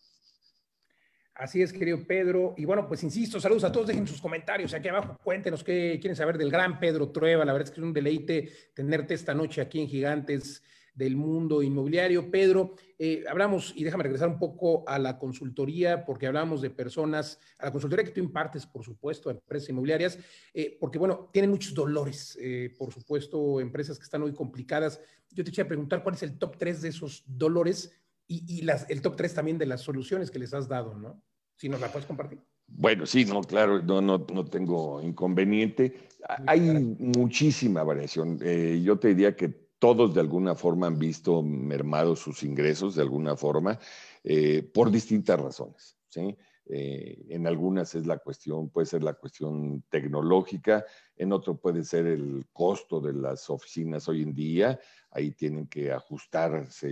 Así 1.37 1.61
es, 1.61 1.71
querido 1.71 1.99
Pedro. 2.07 2.55
Y 2.57 2.65
bueno, 2.65 2.87
pues 2.87 3.03
insisto, 3.03 3.39
saludos 3.39 3.63
a 3.63 3.71
todos. 3.71 3.85
Dejen 3.85 4.07
sus 4.07 4.19
comentarios 4.19 4.73
aquí 4.73 4.87
abajo. 4.87 5.19
Cuéntenos 5.23 5.63
qué 5.63 5.99
quieren 6.01 6.15
saber 6.15 6.35
del 6.35 6.49
gran 6.49 6.79
Pedro 6.79 7.09
Trueba. 7.11 7.45
La 7.45 7.53
verdad 7.53 7.67
es 7.67 7.71
que 7.71 7.79
es 7.79 7.85
un 7.85 7.93
deleite 7.93 8.51
tenerte 8.73 9.13
esta 9.13 9.35
noche 9.35 9.61
aquí 9.61 9.79
en 9.79 9.87
Gigantes 9.87 10.63
del 10.95 11.15
Mundo 11.15 11.61
Inmobiliario. 11.61 12.31
Pedro, 12.31 12.73
eh, 12.97 13.23
hablamos, 13.29 13.71
y 13.75 13.83
déjame 13.83 14.01
regresar 14.01 14.29
un 14.29 14.39
poco 14.39 14.83
a 14.89 14.97
la 14.97 15.19
consultoría, 15.19 16.05
porque 16.05 16.25
hablamos 16.25 16.59
de 16.59 16.71
personas, 16.71 17.39
a 17.59 17.65
la 17.65 17.71
consultoría 17.71 18.03
que 18.03 18.11
tú 18.11 18.19
impartes, 18.19 18.65
por 18.65 18.83
supuesto, 18.83 19.29
a 19.29 19.33
empresas 19.33 19.69
inmobiliarias, 19.69 20.17
eh, 20.55 20.75
porque 20.79 20.97
bueno, 20.97 21.29
tienen 21.31 21.51
muchos 21.51 21.75
dolores, 21.75 22.35
eh, 22.41 22.73
por 22.79 22.91
supuesto, 22.91 23.59
empresas 23.59 23.99
que 23.99 24.05
están 24.05 24.21
muy 24.21 24.33
complicadas. 24.33 24.99
Yo 25.29 25.43
te 25.43 25.51
quería 25.51 25.67
preguntar 25.67 26.01
cuál 26.01 26.15
es 26.15 26.23
el 26.23 26.39
top 26.39 26.57
3 26.57 26.81
de 26.81 26.89
esos 26.89 27.23
dolores 27.27 27.91
y, 28.27 28.61
las, 28.63 28.89
el 28.89 29.01
top 29.01 29.15
3 29.15 29.33
también 29.33 29.57
de 29.57 29.65
las 29.65 29.81
soluciones 29.81 30.31
que 30.31 30.39
les 30.39 30.53
has 30.53 30.67
dado, 30.67 30.95
¿no? 30.95 31.21
Si 31.55 31.69
nos 31.69 31.79
la 31.79 31.91
puedes 31.91 32.05
compartir. 32.05 32.39
Bueno, 32.67 33.05
sí, 33.05 33.23
no, 33.25 33.41
claro, 33.41 33.81
no, 33.81 34.01
no, 34.01 34.25
no 34.31 34.45
tengo 34.45 35.01
inconveniente. 35.01 36.09
Hay 36.45 36.59
muchísima 36.59 37.83
variación. 37.83 38.39
Eh, 38.43 38.81
yo 38.83 38.99
te 38.99 39.09
diría 39.09 39.35
que 39.35 39.47
todos 39.79 40.13
de 40.13 40.19
alguna 40.19 40.55
forma 40.55 40.87
han 40.87 40.99
visto 40.99 41.41
mermados 41.41 42.19
sus 42.19 42.43
ingresos, 42.43 42.95
de 42.95 43.03
alguna 43.03 43.37
forma, 43.37 43.79
eh, 44.23 44.63
por 44.73 44.91
distintas 44.91 45.39
razones. 45.39 45.97
¿sí? 46.09 46.35
Eh, 46.69 47.25
en 47.29 47.47
algunas 47.47 47.95
es 47.95 48.05
la 48.05 48.17
cuestión, 48.17 48.69
puede 48.69 48.87
ser 48.87 49.01
la 49.01 49.13
cuestión 49.13 49.83
tecnológica, 49.89 50.85
en 51.15 51.31
otro 51.31 51.55
puede 51.55 51.83
ser 51.83 52.07
el 52.07 52.45
costo 52.51 52.99
de 52.99 53.13
las 53.13 53.49
oficinas 53.49 54.09
hoy 54.09 54.23
en 54.23 54.33
día, 54.33 54.79
ahí 55.11 55.31
tienen 55.31 55.67
que 55.67 55.93
ajustarse, 55.93 56.89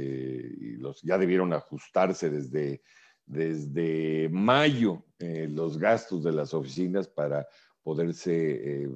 los, 0.77 1.01
ya 1.01 1.17
debieron 1.17 1.51
ajustarse 1.51 2.29
desde, 2.29 2.83
desde 3.25 4.29
mayo 4.29 5.03
eh, 5.19 5.47
los 5.49 5.77
gastos 5.77 6.23
de 6.23 6.31
las 6.31 6.53
oficinas 6.53 7.09
para 7.09 7.45
poderse 7.83 8.83
eh, 8.83 8.89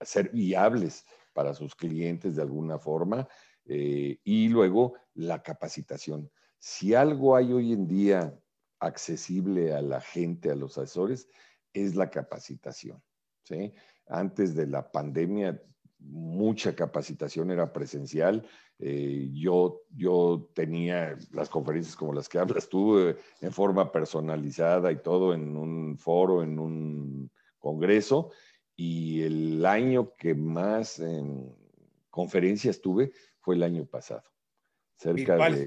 ser 0.00 0.30
viables 0.30 1.04
para 1.32 1.52
sus 1.52 1.74
clientes 1.74 2.36
de 2.36 2.42
alguna 2.42 2.78
forma, 2.78 3.26
y 3.68 4.48
luego 4.48 4.94
la 5.14 5.42
capacitación. 5.42 6.30
Si 6.56 6.94
algo 6.94 7.34
hay 7.34 7.52
hoy 7.52 7.72
en 7.72 7.88
día 7.88 8.32
accesible 8.80 9.74
a 9.74 9.82
la 9.82 10.00
gente, 10.00 10.50
a 10.50 10.54
los 10.54 10.78
asesores, 10.78 11.28
es 11.72 11.94
la 11.94 12.10
capacitación. 12.10 13.02
¿sí? 13.42 13.72
Antes 14.06 14.54
de 14.54 14.66
la 14.66 14.90
pandemia, 14.90 15.60
mucha 15.98 16.74
capacitación 16.74 17.50
era 17.50 17.72
presencial. 17.72 18.46
Eh, 18.78 19.30
yo, 19.32 19.82
yo 19.90 20.50
tenía 20.54 21.16
las 21.32 21.48
conferencias 21.48 21.96
como 21.96 22.12
las 22.12 22.28
que 22.28 22.38
hablas 22.38 22.68
tú, 22.68 22.98
eh, 22.98 23.16
en 23.40 23.52
forma 23.52 23.90
personalizada 23.90 24.92
y 24.92 25.02
todo, 25.02 25.32
en 25.32 25.56
un 25.56 25.98
foro, 25.98 26.42
en 26.42 26.58
un 26.58 27.30
congreso. 27.58 28.30
Y 28.76 29.22
el 29.22 29.64
año 29.64 30.14
que 30.16 30.34
más 30.34 31.02
conferencias 32.10 32.80
tuve 32.80 33.12
fue 33.40 33.54
el 33.54 33.62
año 33.62 33.86
pasado. 33.86 34.24
Cerca 34.96 35.36
de 35.36 35.66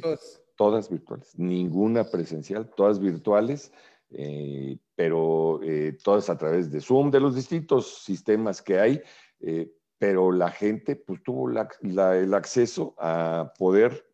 todas 0.60 0.90
virtuales, 0.90 1.40
ninguna 1.40 2.04
presencial, 2.04 2.70
todas 2.76 3.00
virtuales, 3.00 3.72
eh, 4.10 4.78
pero 4.94 5.64
eh, 5.64 5.98
todas 6.04 6.30
a 6.30 6.38
través 6.38 6.70
de 6.70 6.82
Zoom, 6.82 7.12
de 7.12 7.22
los 7.22 7.34
distintos 7.34 8.04
sistemas 8.04 8.62
que 8.62 8.78
hay, 8.78 9.02
eh, 9.40 9.72
pero 9.98 10.34
la 10.34 10.52
gente 10.52 10.98
pues 10.98 11.24
tuvo 11.24 11.50
el 11.50 12.34
acceso 12.34 12.94
a 12.98 13.54
poder 13.58 14.06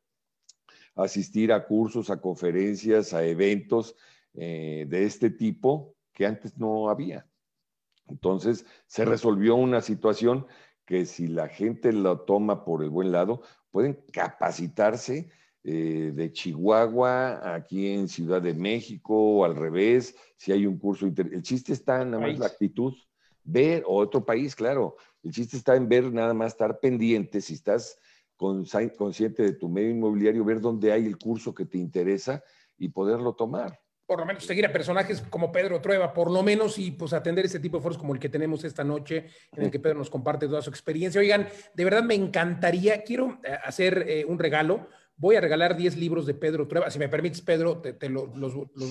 asistir 0.94 1.52
a 1.52 1.66
cursos, 1.66 2.12
a 2.12 2.22
conferencias, 2.22 3.16
a 3.16 3.26
eventos 3.26 3.96
de 4.34 5.04
este 5.04 5.32
tipo 5.32 5.96
que 6.14 6.28
antes 6.28 6.60
no 6.60 6.90
había. 6.90 7.28
Entonces 8.08 8.68
se 8.86 9.04
resolvió 9.04 9.56
una 9.56 9.82
situación 9.82 10.46
que 10.86 11.08
si 11.08 11.26
la 11.26 11.48
gente 11.48 11.92
lo 11.92 12.22
toma 12.22 12.64
por 12.66 12.84
el 12.84 12.90
buen 12.92 13.12
lado, 13.12 13.42
pueden 13.72 14.04
capacitarse 14.12 15.32
eh, 15.68 16.12
de 16.14 16.32
Chihuahua, 16.32 17.56
aquí 17.56 17.88
en 17.88 18.08
Ciudad 18.08 18.40
de 18.40 18.54
México, 18.54 19.16
o 19.16 19.46
al 19.46 19.56
revés, 19.56 20.16
si 20.38 20.52
hay 20.52 20.68
un 20.68 20.78
curso. 20.78 21.08
El 21.08 21.42
chiste 21.42 21.74
está 21.74 22.06
nada 22.06 22.20
más 22.20 22.38
la 22.38 22.46
actitud, 22.46 22.94
ver, 23.44 23.84
o 23.88 23.98
otro 23.98 24.24
país, 24.24 24.56
claro. 24.56 24.96
El 25.24 25.32
chiste 25.32 25.58
está 25.58 25.76
en 25.76 25.90
ver, 25.90 26.14
nada 26.14 26.36
más 26.36 26.54
estar 26.54 26.80
pendiente, 26.80 27.42
si 27.42 27.56
estás 27.56 27.98
consciente 28.36 29.42
de 29.42 29.54
tu 29.54 29.68
medio 29.68 29.90
inmobiliario, 29.90 30.46
ver 30.46 30.62
dónde 30.62 30.92
hay 30.92 31.08
el 31.08 31.18
curso 31.18 31.56
que 31.56 31.66
te 31.66 31.80
interesa 31.80 32.44
y 32.78 32.90
poderlo 32.90 33.34
tomar 33.34 33.80
por 34.06 34.20
lo 34.20 34.26
menos 34.26 34.46
seguir 34.46 34.66
a 34.66 34.72
personajes 34.72 35.22
como 35.30 35.52
Pedro 35.52 35.82
Trueba, 35.82 36.14
por 36.14 36.30
lo 36.30 36.44
menos, 36.44 36.78
y 36.78 36.92
pues 36.92 37.14
atender 37.14 37.46
ese 37.46 37.60
tipo 37.60 37.78
de 37.78 37.84
foros 37.84 37.98
como 37.98 38.14
el 38.14 38.20
que 38.20 38.30
tenemos 38.30 38.64
esta 38.64 38.84
noche, 38.84 39.26
en 39.56 39.64
el 39.64 39.72
que 39.72 39.80
Pedro 39.80 39.98
nos 39.98 40.12
comparte 40.12 40.48
toda 40.48 40.62
su 40.62 40.70
experiencia. 40.70 41.20
Oigan, 41.20 41.48
de 41.74 41.84
verdad 41.84 42.04
me 42.04 42.14
encantaría, 42.14 43.04
quiero 43.04 43.40
eh, 43.44 43.58
hacer 43.64 44.06
eh, 44.08 44.26
un 44.26 44.38
regalo 44.38 44.88
Voy 45.18 45.36
a 45.36 45.42
regalar 45.42 45.78
10 45.78 45.98
libros 45.98 46.26
de 46.26 46.34
Pedro 46.34 46.68
Trueba. 46.68 46.90
Si 46.92 47.00
me 47.00 47.08
permites, 47.08 47.42
Pedro, 47.42 47.82
te, 47.82 48.10
los, 48.10 48.30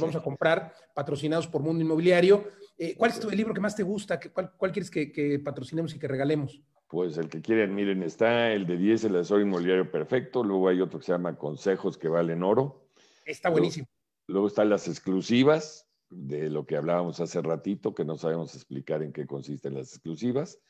vamos 0.01 0.17
a 0.17 0.23
comprar, 0.23 0.73
patrocinados 0.95 1.47
por 1.47 1.63
Mundo 1.63 1.83
Inmobiliario. 1.83 2.45
Eh, 2.79 2.95
¿Cuál 2.97 3.11
es 3.11 3.21
tu, 3.21 3.29
el 3.29 3.37
libro 3.37 3.53
que 3.53 3.61
más 3.61 3.77
te 3.77 3.83
gusta? 3.83 4.19
¿Cuál, 4.33 4.53
cuál 4.57 4.73
quieres 4.73 4.91
que, 4.91 5.41
patrocinemos 5.45 5.95
y 5.95 5.99
que 5.99 6.09
regalemos? 6.09 6.63
Pues 6.89 7.19
el 7.19 7.29
que 7.29 7.43
quieran, 7.43 7.75
miren, 7.75 8.03
está 8.03 8.53
el 8.53 8.67
de 8.67 8.79
10, 8.79 9.05
el 9.05 9.17
asesor 9.17 9.43
inmobiliario 9.43 9.91
perfecto. 9.91 10.43
Luego 10.43 10.69
hay 10.69 10.81
otro 10.81 10.99
que 10.99 11.07
se 11.07 11.13
llama 11.13 11.37
Consejos 11.37 11.99
que 11.99 12.09
valen 12.09 12.43
oro. 12.43 12.89
Está 13.27 13.51
buenísimo. 13.51 13.87
Luego, 14.27 14.47
están 14.47 14.71
las 14.71 14.89
exclusivas, 14.89 15.87
de 16.09 16.49
lo 16.49 16.65
que 16.65 16.77
hablábamos 16.77 17.21
hace 17.21 17.43
ratito, 17.43 17.95
que 17.95 18.05
no 18.05 18.17
sabemos 18.17 18.55
explicar 18.55 19.03
en 19.03 19.13
qué 19.13 19.27
consisten 19.27 19.75
las 19.75 19.93
exclusivas. 19.93 20.61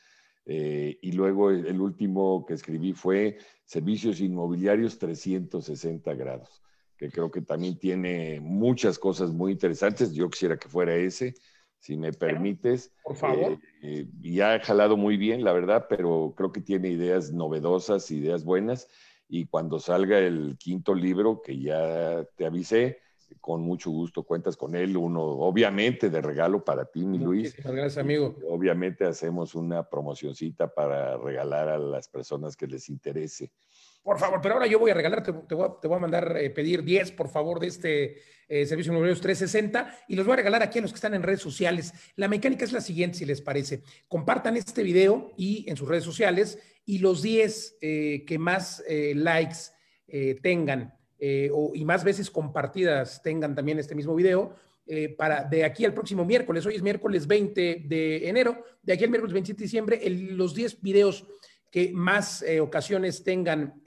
Eh, 0.47 0.99
y 1.01 1.13
luego 1.13 1.51
el, 1.51 1.81
último 1.81 2.45
que 2.47 2.55
escribí 2.55 2.93
fue 2.93 3.39
Servicios 3.65 4.21
Inmobiliarios 4.21 4.99
360 4.99 6.13
grados, 6.15 6.63
que 6.99 7.11
creo 7.11 7.31
que 7.31 7.41
también 7.41 7.79
tiene 7.79 8.41
muchas 8.41 8.99
cosas 8.99 9.33
muy 9.33 9.53
interesantes. 9.53 10.13
Yo 10.13 10.29
quisiera 10.29 10.59
que 10.59 10.69
fuera 10.69 10.95
ese, 10.95 11.35
si 11.79 11.97
me 11.97 12.13
permites. 12.13 12.93
Por 13.03 13.17
favor. 13.17 13.53
Eh, 13.53 13.59
eh, 13.83 14.07
y 14.23 14.41
ha 14.41 14.61
jalado 14.61 14.97
muy 14.97 15.17
bien, 15.17 15.45
la 15.45 15.53
verdad, 15.53 15.87
pero 15.89 16.35
creo 16.37 16.53
que 16.53 16.61
tiene 16.61 16.91
ideas 16.91 17.33
novedosas, 17.33 18.11
ideas 18.11 18.45
buenas. 18.45 18.89
Y 19.29 19.47
cuando 19.47 19.79
salga 19.79 20.19
el 20.19 20.57
quinto 20.59 20.95
libro, 20.95 21.41
que 21.41 21.59
ya 21.59 22.27
te 22.37 22.45
avisé, 22.45 22.99
con 23.41 23.63
mucho 23.63 23.91
gusto 23.91 24.23
cuentas 24.23 24.57
con 24.57 24.75
él. 24.75 24.97
Uno, 24.97 25.23
obviamente, 25.23 26.11
de 26.11 26.21
regalo 26.21 26.65
para 26.65 26.85
ti, 26.85 27.05
mi 27.05 27.19
Luis. 27.19 27.55
gracias, 27.57 27.99
amigo. 27.99 28.37
Obviamente 28.49 29.05
hacemos 29.05 29.55
una 29.55 29.89
promocioncita 29.89 30.73
para 30.73 31.17
regalar 31.17 31.69
a 31.69 31.79
las 31.79 32.09
personas 32.09 32.57
que 32.57 32.67
les 32.67 32.89
interese. 32.89 33.53
Por 34.05 34.19
favor, 34.19 34.41
pero 34.43 34.55
ahora 34.55 34.67
yo 34.67 34.79
voy 34.79 34.91
a 34.91 34.95
regalar, 34.95 35.23
te, 35.23 35.55
voy, 35.55 35.97
a, 35.97 35.99
mandar 35.99 36.37
eh, 36.37 36.51
pedir 36.51 36.85
10, 36.85 37.13
por 37.13 37.31
favor, 37.31 37.59
de 37.59 37.69
este 37.69 38.17
eh, 38.49 38.67
servicio 38.67 38.93
número 38.93 39.15
360 39.15 40.05
y 40.09 40.15
los 40.15 40.27
voy 40.27 40.35
a 40.35 40.37
regalar 40.37 40.63
aquí 40.63 40.79
a 40.79 40.83
los 40.83 40.91
que 40.93 40.97
están 40.97 41.15
en 41.15 41.23
redes 41.23 41.41
sociales. 41.41 41.95
La 42.15 42.29
mecánica 42.29 42.67
es 42.67 42.73
la 42.73 42.83
siguiente, 42.83 43.17
si 43.17 43.25
les 43.25 43.41
parece. 43.41 43.83
Compartan 44.07 44.59
este 44.59 44.83
video 44.83 45.33
y 45.39 45.65
en 45.71 45.77
sus 45.79 45.89
redes 45.89 46.05
sociales 46.05 46.59
y 46.85 46.99
los 46.99 47.23
10 47.23 47.79
eh, 47.81 48.25
que 48.27 48.39
más 48.39 48.85
likes 48.89 49.59
tengan 50.43 50.95
y 51.75 51.85
más 51.85 52.05
veces 52.05 52.31
compartidas 52.31 53.23
tengan 53.23 53.55
también 53.55 53.79
este 53.79 53.95
mismo 53.95 54.15
video, 54.15 54.55
para 55.17 55.45
de 55.45 55.65
aquí 55.65 55.85
al 55.85 55.95
próximo 55.95 56.25
miércoles, 56.25 56.67
hoy 56.67 56.75
es 56.75 56.83
miércoles 56.83 57.27
20 57.27 57.85
de 57.87 58.29
enero, 58.29 58.63
de 58.83 58.93
aquí 58.93 59.05
al 59.05 59.11
miércoles 59.11 59.33
27 59.33 59.59
de 59.59 59.65
diciembre, 59.65 60.11
los 60.11 60.55
10 60.55 60.83
videos 60.83 61.27
que 61.71 61.91
más 61.93 62.43
eh, 62.43 62.61
ocasiones 62.61 63.25
tengan, 63.25 63.81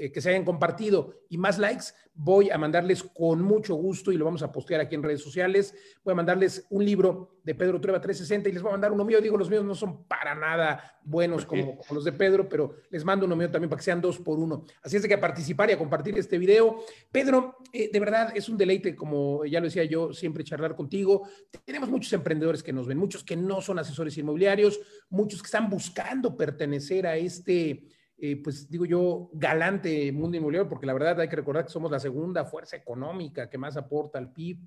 eh, 0.00 0.10
que 0.10 0.20
se 0.22 0.30
hayan 0.30 0.44
compartido 0.44 1.20
y 1.28 1.36
más 1.36 1.58
likes, 1.58 1.86
voy 2.14 2.48
a 2.48 2.56
mandarles 2.56 3.02
con 3.02 3.42
mucho 3.42 3.74
gusto 3.74 4.10
y 4.12 4.16
lo 4.16 4.24
vamos 4.24 4.42
a 4.42 4.50
postear 4.50 4.80
aquí 4.80 4.94
en 4.94 5.02
redes 5.02 5.22
sociales. 5.22 5.74
Voy 6.02 6.12
a 6.12 6.14
mandarles 6.14 6.66
un 6.70 6.84
libro 6.84 7.38
de 7.44 7.54
Pedro 7.54 7.80
Trueba 7.80 8.00
360 8.00 8.48
y 8.48 8.52
les 8.52 8.62
voy 8.62 8.70
a 8.70 8.72
mandar 8.72 8.92
uno 8.92 9.04
mío. 9.04 9.20
Digo, 9.20 9.36
los 9.36 9.50
míos 9.50 9.62
no 9.62 9.74
son 9.74 10.04
para 10.04 10.34
nada 10.34 10.98
buenos 11.02 11.44
como, 11.44 11.78
los 11.90 12.04
de 12.04 12.12
Pedro, 12.12 12.48
pero 12.48 12.76
les 12.90 13.04
mando 13.04 13.26
uno 13.26 13.36
mío 13.36 13.50
también 13.50 13.68
para 13.68 13.78
que 13.78 13.84
sean 13.84 14.00
dos 14.00 14.18
por 14.18 14.38
uno. 14.38 14.64
Así 14.82 14.96
es 14.96 15.02
de 15.02 15.08
que 15.08 15.14
a 15.14 15.20
participar 15.20 15.68
y 15.68 15.74
a 15.74 15.78
compartir 15.78 16.18
este 16.18 16.38
video. 16.38 16.82
Pedro, 17.12 17.58
eh, 17.72 17.90
de 17.92 18.00
verdad 18.00 18.32
es 18.34 18.48
un 18.48 18.56
deleite, 18.56 18.96
como 18.96 19.44
ya 19.44 19.60
lo 19.60 19.66
decía 19.66 19.84
yo, 19.84 20.14
siempre 20.14 20.44
charlar 20.44 20.74
contigo. 20.74 21.28
Tenemos 21.64 21.90
muchos 21.90 22.12
emprendedores 22.14 22.62
que 22.62 22.72
nos 22.72 22.86
ven, 22.86 22.96
muchos 22.96 23.22
que 23.22 23.36
no 23.36 23.60
son 23.60 23.78
asesores 23.78 24.16
inmobiliarios, 24.16 24.80
muchos 25.10 25.42
que 25.42 25.46
están 25.46 25.68
buscando 25.68 26.36
pertenecer 26.36 27.06
a 27.06 27.16
este 27.16 27.84
eh, 28.22 28.36
pues 28.36 28.68
digo 28.68 28.84
yo, 28.84 29.30
galante 29.32 30.12
mundo 30.12 30.36
inmobiliario, 30.36 30.68
porque 30.68 30.84
la 30.86 30.92
verdad 30.92 31.18
hay 31.20 31.28
que 31.28 31.36
recordar 31.36 31.64
que 31.64 31.70
somos 31.70 31.90
la 31.90 31.98
segunda 31.98 32.44
fuerza 32.44 32.76
económica 32.76 33.48
que 33.48 33.56
más 33.56 33.78
aporta 33.78 34.18
al 34.18 34.30
PIB. 34.30 34.58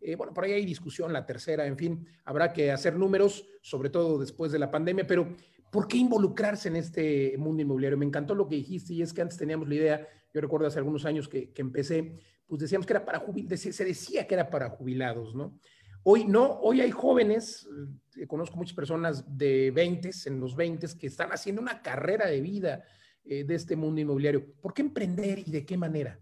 Eh, 0.00 0.16
bueno, 0.16 0.34
por 0.34 0.42
ahí 0.42 0.52
hay 0.52 0.66
discusión, 0.66 1.12
la 1.12 1.24
tercera, 1.24 1.66
en 1.66 1.78
fin, 1.78 2.04
habrá 2.24 2.52
que 2.52 2.72
hacer 2.72 2.96
números, 2.96 3.46
sobre 3.62 3.90
todo 3.90 4.18
después 4.18 4.50
de 4.50 4.58
la 4.58 4.72
pandemia, 4.72 5.06
pero 5.06 5.36
¿por 5.70 5.86
qué 5.86 5.98
involucrarse 5.98 6.66
en 6.66 6.74
este 6.74 7.36
mundo 7.38 7.62
inmobiliario? 7.62 7.96
Me 7.96 8.06
encantó 8.06 8.34
lo 8.34 8.48
que 8.48 8.56
dijiste 8.56 8.94
y 8.94 9.02
es 9.02 9.12
que 9.12 9.22
antes 9.22 9.38
teníamos 9.38 9.68
la 9.68 9.76
idea, 9.76 10.08
yo 10.34 10.40
recuerdo 10.40 10.66
hace 10.66 10.80
algunos 10.80 11.04
años 11.04 11.28
que, 11.28 11.52
empecé, 11.54 12.18
pues 12.48 12.60
decíamos 12.60 12.86
que 12.86 12.92
era 12.92 13.04
para 13.04 13.20
jubilados, 13.20 13.60
se 13.60 13.84
decía 13.84 14.26
que 14.26 14.34
era 14.34 14.50
para 14.50 14.68
jubilados, 14.68 15.32
¿no? 15.32 15.60
Hoy 16.02 16.24
no, 16.24 16.60
hoy 16.60 16.80
hay 16.80 16.92
jóvenes, 16.92 17.68
eh, 18.16 18.26
conozco 18.26 18.56
muchas 18.56 18.74
personas 18.74 19.24
de 19.36 19.70
20, 19.72 20.10
en 20.26 20.40
los 20.40 20.54
20, 20.54 20.86
que 20.98 21.06
están 21.08 21.30
haciendo 21.30 21.62
una 21.62 21.82
carrera 21.82 22.26
de 22.26 22.40
vida 22.40 22.84
eh, 23.26 23.44
de 23.44 23.54
este 23.54 23.76
mundo 23.76 24.00
inmobiliario. 24.00 24.54
¿Por 24.60 24.74
qué 24.74 24.82
emprender 24.82 25.40
y 25.40 25.50
de 25.50 25.64
qué 25.64 25.76
manera? 25.76 26.18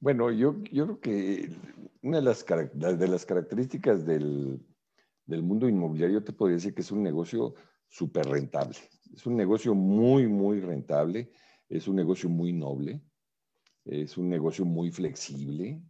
Bueno, 0.00 0.30
yo, 0.30 0.62
yo 0.72 0.84
creo 0.84 1.00
que 1.00 1.56
una 2.02 2.18
de 2.18 2.24
las, 2.24 2.44
de 2.44 3.08
las 3.08 3.24
características 3.24 4.04
del, 4.04 4.60
del 5.24 5.42
mundo 5.42 5.68
inmobiliario 5.68 6.22
te 6.22 6.32
podría 6.32 6.56
decir 6.56 6.74
que 6.74 6.82
es 6.82 6.92
un 6.92 7.02
negocio 7.02 7.54
súper 7.88 8.26
rentable. 8.26 8.76
Es 9.14 9.26
un 9.26 9.36
negocio 9.36 9.74
muy, 9.74 10.26
muy 10.26 10.60
rentable, 10.60 11.30
es 11.68 11.88
un 11.88 11.96
negocio 11.96 12.28
muy 12.28 12.52
noble, 12.52 13.00
es 13.84 14.18
un 14.18 14.28
negocio 14.28 14.64
muy 14.64 14.90
flexible, 14.90 15.80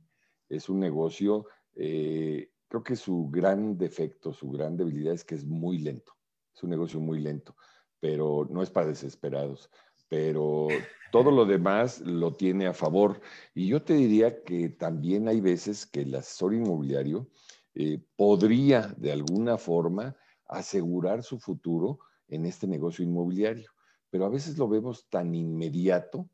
es 0.49 0.69
un 0.69 0.79
negocio 0.79 1.47
eh, 1.75 2.51
Creo 2.75 2.83
que 2.83 2.97
su 2.97 3.29
gran 3.31 3.79
defecto, 3.79 4.33
su 4.33 4.51
gran 4.51 4.77
debilidad 4.77 5.15
es 5.15 5.25
que 5.25 5.37
es 5.37 5.45
muy 5.45 5.79
lento. 5.79 6.13
Es 6.53 6.61
un 6.65 6.71
negocio 6.71 6.99
muy 6.99 7.21
lento, 7.21 7.57
pero 8.05 8.47
no 8.51 8.63
es 8.63 8.69
para 8.69 8.89
desesperados. 8.89 9.71
Pero 10.11 10.69
todo 11.11 11.31
lo 11.31 11.47
demás 11.47 12.03
lo 12.03 12.35
tiene 12.35 12.67
a 12.67 12.75
favor. 12.75 13.19
Y 13.55 13.69
yo 13.69 13.83
te 13.83 13.95
diría 13.95 14.43
que 14.45 14.69
también 14.69 15.27
hay 15.27 15.41
veces 15.41 15.87
que 15.87 16.03
el 16.03 16.15
asesor 16.15 16.53
inmobiliario 16.53 17.29
eh, 17.75 17.99
podría 18.15 18.95
de 18.99 19.11
alguna 19.11 19.57
forma 19.57 20.15
asegurar 20.47 21.23
su 21.23 21.39
futuro 21.39 22.01
en 22.29 22.45
este 22.45 22.67
negocio 22.67 23.03
inmobiliario. 23.03 23.71
Pero 24.11 24.27
a 24.27 24.29
veces 24.29 24.59
lo 24.59 24.69
vemos 24.69 25.09
tan 25.09 25.35
inmediato 25.35 26.29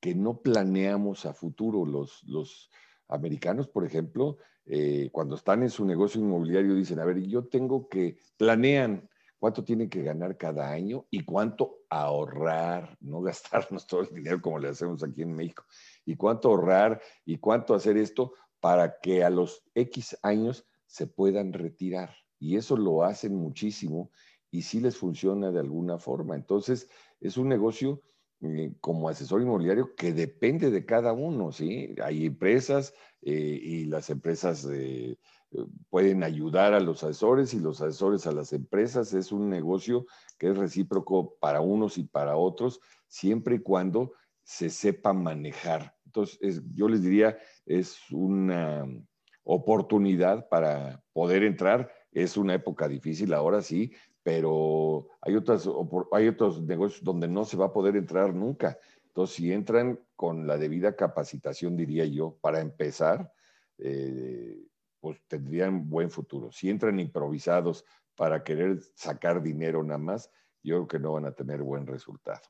que 0.00 0.14
no 0.14 0.42
planeamos 0.42 1.24
a 1.24 1.32
futuro. 1.32 1.86
Los, 1.86 2.24
los 2.24 2.70
americanos, 3.08 3.68
por 3.68 3.86
ejemplo, 3.86 4.36
eh, 4.66 5.08
cuando 5.12 5.36
están 5.36 5.62
en 5.62 5.70
su 5.70 5.86
negocio 5.86 6.20
inmobiliario, 6.20 6.74
dicen, 6.74 7.00
a 7.00 7.06
ver, 7.06 7.22
yo 7.22 7.46
tengo 7.46 7.88
que, 7.88 8.18
planean 8.36 9.08
cuánto 9.38 9.64
tienen 9.64 9.88
que 9.88 10.02
ganar 10.02 10.36
cada 10.36 10.70
año 10.70 11.06
y 11.10 11.24
cuánto 11.24 11.78
ahorrar, 11.90 12.96
no 13.00 13.20
gastarnos 13.22 13.86
todo 13.86 14.02
el 14.02 14.14
dinero 14.14 14.40
como 14.40 14.58
le 14.58 14.68
hacemos 14.68 15.02
aquí 15.02 15.22
en 15.22 15.34
México, 15.34 15.64
y 16.04 16.16
cuánto 16.16 16.48
ahorrar 16.48 17.00
y 17.24 17.38
cuánto 17.38 17.74
hacer 17.74 17.96
esto 17.96 18.32
para 18.60 18.98
que 19.00 19.22
a 19.22 19.30
los 19.30 19.64
X 19.74 20.18
años 20.22 20.66
se 20.86 21.06
puedan 21.06 21.52
retirar. 21.52 22.14
Y 22.38 22.56
eso 22.56 22.76
lo 22.76 23.02
hacen 23.02 23.34
muchísimo 23.34 24.10
y 24.50 24.62
sí 24.62 24.80
les 24.80 24.96
funciona 24.96 25.50
de 25.50 25.60
alguna 25.60 25.98
forma. 25.98 26.34
Entonces, 26.34 26.88
es 27.20 27.36
un 27.36 27.48
negocio 27.48 28.02
eh, 28.42 28.74
como 28.80 29.08
asesor 29.08 29.40
inmobiliario 29.40 29.94
que 29.94 30.12
depende 30.12 30.70
de 30.70 30.84
cada 30.84 31.12
uno, 31.12 31.52
¿sí? 31.52 31.94
Hay 32.02 32.26
empresas 32.26 32.94
eh, 33.22 33.32
y 33.62 33.84
las 33.86 34.10
empresas 34.10 34.66
eh, 34.70 35.18
pueden 35.90 36.22
ayudar 36.24 36.74
a 36.74 36.80
los 36.80 37.02
asesores 37.02 37.54
y 37.54 37.60
los 37.60 37.80
asesores 37.80 38.26
a 38.26 38.32
las 38.32 38.52
empresas. 38.52 39.12
Es 39.14 39.32
un 39.32 39.48
negocio 39.48 40.06
que 40.38 40.50
es 40.50 40.56
recíproco 40.56 41.36
para 41.40 41.60
unos 41.60 41.98
y 41.98 42.04
para 42.04 42.36
otros, 42.36 42.80
siempre 43.08 43.56
y 43.56 43.60
cuando 43.60 44.12
se 44.42 44.70
sepa 44.70 45.12
manejar. 45.12 45.94
Entonces, 46.04 46.62
yo 46.74 46.88
les 46.88 47.02
diría, 47.02 47.36
es 47.64 47.98
una 48.10 48.86
oportunidad 49.44 50.48
para 50.48 51.02
poder 51.12 51.42
entrar. 51.44 51.90
Es 52.12 52.36
una 52.36 52.54
época 52.54 52.88
difícil 52.88 53.32
ahora 53.34 53.62
sí, 53.62 53.92
pero 54.22 55.08
hay, 55.20 55.36
otras, 55.36 55.68
hay 56.12 56.28
otros 56.28 56.62
negocios 56.62 57.04
donde 57.04 57.28
no 57.28 57.44
se 57.44 57.56
va 57.56 57.66
a 57.66 57.72
poder 57.72 57.96
entrar 57.96 58.34
nunca. 58.34 58.78
Entonces, 59.08 59.36
si 59.36 59.52
entran 59.52 60.00
con 60.14 60.46
la 60.46 60.58
debida 60.58 60.96
capacitación, 60.96 61.76
diría 61.76 62.04
yo, 62.06 62.36
para 62.40 62.60
empezar, 62.60 63.32
eh, 63.78 64.58
pues 65.06 65.22
tendrían 65.28 65.88
buen 65.88 66.10
futuro. 66.10 66.50
Si 66.50 66.68
entran 66.68 66.98
improvisados 66.98 67.84
para 68.16 68.42
querer 68.42 68.80
sacar 68.96 69.40
dinero 69.40 69.84
nada 69.84 69.98
más, 69.98 70.32
yo 70.64 70.74
creo 70.74 70.88
que 70.88 70.98
no 70.98 71.12
van 71.12 71.26
a 71.26 71.30
tener 71.30 71.62
buen 71.62 71.86
resultado. 71.86 72.42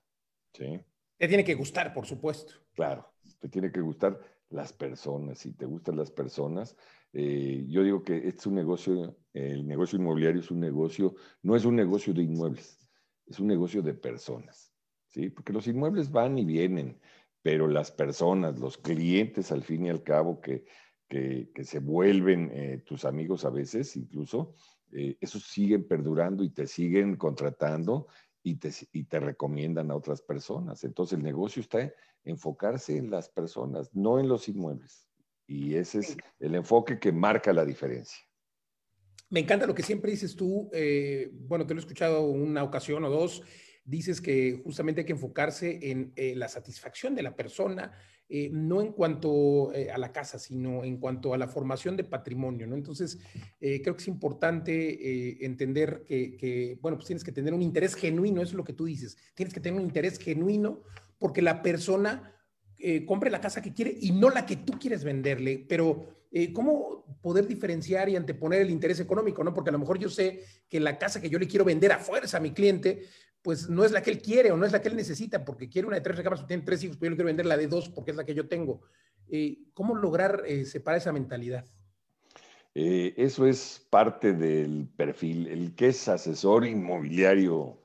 ¿sí? 0.55 0.81
Te 1.19 1.29
tiene 1.29 1.45
que 1.45 1.55
gustar, 1.55 1.92
por 1.92 2.07
supuesto. 2.07 2.55
Claro, 2.73 3.12
te 3.40 3.51
tiene 3.51 3.71
que 3.71 3.83
gustar 3.83 4.19
las 4.49 4.73
personas. 4.73 5.40
Si 5.40 5.53
te 5.53 5.66
gustan 5.66 5.99
las 5.99 6.11
personas, 6.11 6.75
eh, 7.12 7.66
yo 7.69 7.83
digo 7.83 8.03
que 8.03 8.27
es 8.27 8.47
un 8.47 8.55
negocio, 8.55 9.19
el 9.35 9.69
negocio 9.69 9.99
inmobiliario 9.99 10.40
es 10.40 10.51
un 10.51 10.61
negocio, 10.61 11.14
no 11.42 11.57
es 11.57 11.66
un 11.66 11.77
negocio 11.77 12.14
de 12.14 12.23
inmuebles, 12.23 12.88
es 13.27 13.38
un 13.38 13.49
negocio 13.49 13.83
de 13.83 13.92
personas, 13.92 14.73
¿sí? 15.09 15.29
Porque 15.29 15.53
los 15.53 15.66
inmuebles 15.66 16.11
van 16.11 16.38
y 16.38 16.47
vienen, 16.47 16.99
pero 17.42 17.69
las 17.69 17.92
personas, 17.92 18.59
los 18.59 18.79
clientes 18.79 19.53
al 19.53 19.62
fin 19.62 19.85
y 19.85 19.90
al 19.90 20.03
cabo 20.03 20.40
que, 20.40 20.64
que, 21.09 21.51
se 21.64 21.79
vuelven 21.79 22.51
eh, 22.53 22.83
tus 22.85 23.05
amigos 23.05 23.45
a 23.45 23.51
veces 23.51 23.97
incluso, 23.97 24.55
eh, 24.92 25.16
esos 25.21 25.45
siguen 25.45 25.87
perdurando 25.87 26.45
y 26.45 26.51
te 26.51 26.66
siguen 26.66 27.16
contratando 27.16 28.09
y 28.42 28.57
te, 28.57 28.71
y 28.92 29.05
te 29.05 29.21
recomiendan 29.21 29.90
a 29.90 29.97
otras 29.97 30.23
personas. 30.23 30.85
Entonces 30.85 31.19
el 31.19 31.25
negocio 31.25 31.61
está 31.61 31.81
en 31.81 31.92
enfocarse 32.25 32.97
en 32.97 33.11
las 33.11 33.29
personas, 33.29 33.95
no 33.95 34.19
en 34.19 34.29
los 34.29 34.49
inmuebles. 34.49 35.09
Y 35.47 35.75
ese 35.75 36.01
es 36.01 36.16
el 36.40 36.55
enfoque 36.55 36.99
que 36.99 37.12
marca 37.12 37.53
la 37.53 37.64
diferencia. 37.64 38.19
Me 39.29 39.40
encanta 39.40 39.66
lo 39.66 39.75
que 39.75 39.83
siempre 39.83 40.12
dices 40.12 40.37
tú, 40.37 40.71
eh, 40.73 41.31
bueno, 41.33 41.66
te 41.66 41.75
lo 41.75 41.81
he 41.81 41.83
escuchado 41.83 42.23
una 42.23 42.62
ocasión 42.62 43.05
o 43.05 43.11
dos, 43.11 43.42
dices 43.87 44.20
que 44.20 44.61
justamente 44.62 45.01
hay 45.01 45.07
que 45.07 45.14
enfocarse 45.14 45.90
en 45.90 46.12
eh, 46.16 46.35
la 46.37 46.49
satisfacción 46.49 47.14
de 47.14 47.22
la 47.22 47.35
persona, 47.35 47.92
eh, 48.29 48.51
no 48.53 48.83
en 48.83 48.92
cuanto 48.92 49.70
a 49.70 49.99
la 49.99 50.12
casa, 50.12 50.38
sino 50.38 50.85
en 50.85 50.99
cuanto 50.99 51.33
a 51.33 51.38
la 51.38 51.49
formación 51.49 51.96
de 51.96 52.05
patrimonio, 52.05 52.66
¿no? 52.66 52.75
Entonces, 52.75 53.18
creo 53.61 53.94
que 53.94 54.03
es 54.03 54.09
importante 54.09 55.44
entender 55.44 56.03
que, 56.05 56.37
que, 56.37 56.77
bueno, 56.83 56.96
pues 56.96 57.07
tienes 57.07 57.22
que 57.22 57.31
tener 57.31 57.55
un 57.55 57.62
interés 57.62 57.94
genuino, 57.94 58.42
eso 58.42 58.51
es 58.51 58.57
lo 58.57 58.64
que 58.64 58.72
tú 58.72 58.85
dices, 58.85 59.16
tienes 59.35 59.55
que 59.55 59.61
tener 59.61 59.79
un 59.79 59.87
interés 59.87 60.18
genuino 60.18 60.83
porque 61.18 61.40
la 61.40 61.62
persona 61.62 62.37
eh, 62.79 63.07
compre 63.07 63.31
la 63.31 63.40
casa 63.40 63.62
que 63.62 63.72
quiere 63.72 63.96
y 63.99 64.12
no 64.12 64.29
la 64.29 64.44
que 64.44 64.57
tú 64.57 64.75
quieres 64.79 65.03
venderle, 65.03 65.64
pero 65.66 66.27
eh, 66.31 66.53
¿cómo 66.53 67.07
poder 67.22 67.46
diferenciar 67.46 68.11
y 68.11 68.16
anteponer 68.16 68.61
el 68.61 68.70
interés 68.70 69.01
económico? 69.01 69.42
¿no? 69.42 69.55
Porque 69.55 69.70
a 69.70 69.72
lo 69.72 69.79
mejor 69.79 69.99
yo 69.99 70.11
sé 70.11 70.44
que 70.68 70.79
la 70.79 70.99
casa 70.99 71.22
que 71.22 71.31
yo 71.31 71.38
le 71.38 71.49
quiero 71.49 71.64
vender 71.64 71.92
a 71.92 71.99
fuerza 71.99 72.37
a 72.37 72.40
mi 72.40 72.51
cliente, 72.51 73.05
pues 73.46 73.68
no 73.68 73.85
es 73.85 73.92
la 73.92 74.02
que 74.02 74.11
él 74.11 74.20
quiere 74.20 74.50
o 74.50 74.56
no 74.56 74.66
es 74.66 74.72
la 74.72 74.82
que 74.82 74.88
él 74.88 74.96
necesita, 74.96 75.44
porque 75.44 75.68
quiere 75.68 75.87
una 75.87 75.98
de 75.98 76.02
tres 76.02 76.16
recámaras, 76.16 76.48
tiene 76.48 76.64
tres 76.64 76.82
hijos, 76.82 76.96
pero 76.96 77.06
yo 77.06 77.11
le 77.11 77.16
quiero 77.16 77.26
vender 77.28 77.46
la 77.46 77.56
de 77.56 77.68
dos 77.68 77.88
porque 77.88 78.11
es 78.11 78.16
la 78.16 78.24
que 78.26 78.35
yo 78.35 78.48
tengo. 78.48 78.80
¿Cómo 79.72 79.94
lograr 79.94 80.42
separar 80.64 80.98
esa 80.98 81.12
mentalidad? 81.12 81.64
eso 82.74 83.46
es 83.46 83.87
parte 83.88 84.32
del 84.32 84.88
perfil. 84.96 85.46
El 85.46 85.76
que 85.76 85.90
es 85.90 86.09
asesor 86.09 86.66
inmobiliario 86.66 87.78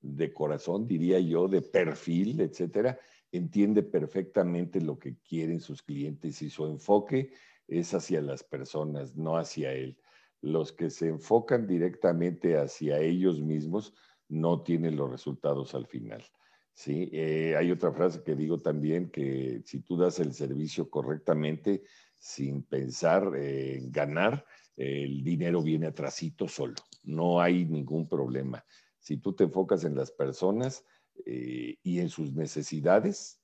de 0.00 0.32
corazón, 0.32 0.88
diría 0.88 1.20
yo, 1.20 1.48
de 1.48 1.60
perfil, 1.60 2.40
etcétera, 2.40 2.98
entiende 3.30 3.82
perfectamente 3.82 4.80
lo 4.80 4.98
que 4.98 5.18
quieren 5.18 5.60
sus 5.60 5.82
clientes 5.82 6.40
y 6.40 6.48
su 6.48 6.64
enfoque 6.64 7.30
es 7.68 7.92
hacia 7.92 8.22
las 8.22 8.42
personas, 8.42 9.14
no 9.16 9.36
hacia 9.36 9.70
él. 9.74 9.98
Los 10.40 10.72
que 10.72 10.88
se 10.88 11.08
enfocan 11.08 11.66
directamente 11.66 12.56
hacia 12.56 13.00
ellos 13.00 13.42
mismos 13.42 13.92
no 14.28 14.62
tienen 14.62 14.96
los 14.96 15.10
resultados 15.10 15.74
al 15.74 15.86
final. 15.86 16.24
¿sí? 16.72 17.08
Eh, 17.12 17.54
hay 17.56 17.70
otra 17.70 17.92
frase 17.92 18.22
que 18.22 18.34
digo 18.34 18.60
también, 18.60 19.10
que 19.10 19.62
si 19.64 19.80
tú 19.80 19.96
das 19.96 20.18
el 20.20 20.34
servicio 20.34 20.90
correctamente, 20.90 21.84
sin 22.16 22.62
pensar 22.62 23.36
en 23.36 23.92
ganar, 23.92 24.44
el 24.76 25.22
dinero 25.22 25.62
viene 25.62 25.86
atrasito 25.86 26.48
solo. 26.48 26.74
No 27.02 27.40
hay 27.40 27.64
ningún 27.64 28.08
problema. 28.08 28.64
Si 28.98 29.18
tú 29.18 29.34
te 29.34 29.44
enfocas 29.44 29.84
en 29.84 29.94
las 29.94 30.10
personas 30.10 30.84
eh, 31.26 31.76
y 31.82 32.00
en 32.00 32.08
sus 32.08 32.32
necesidades, 32.32 33.40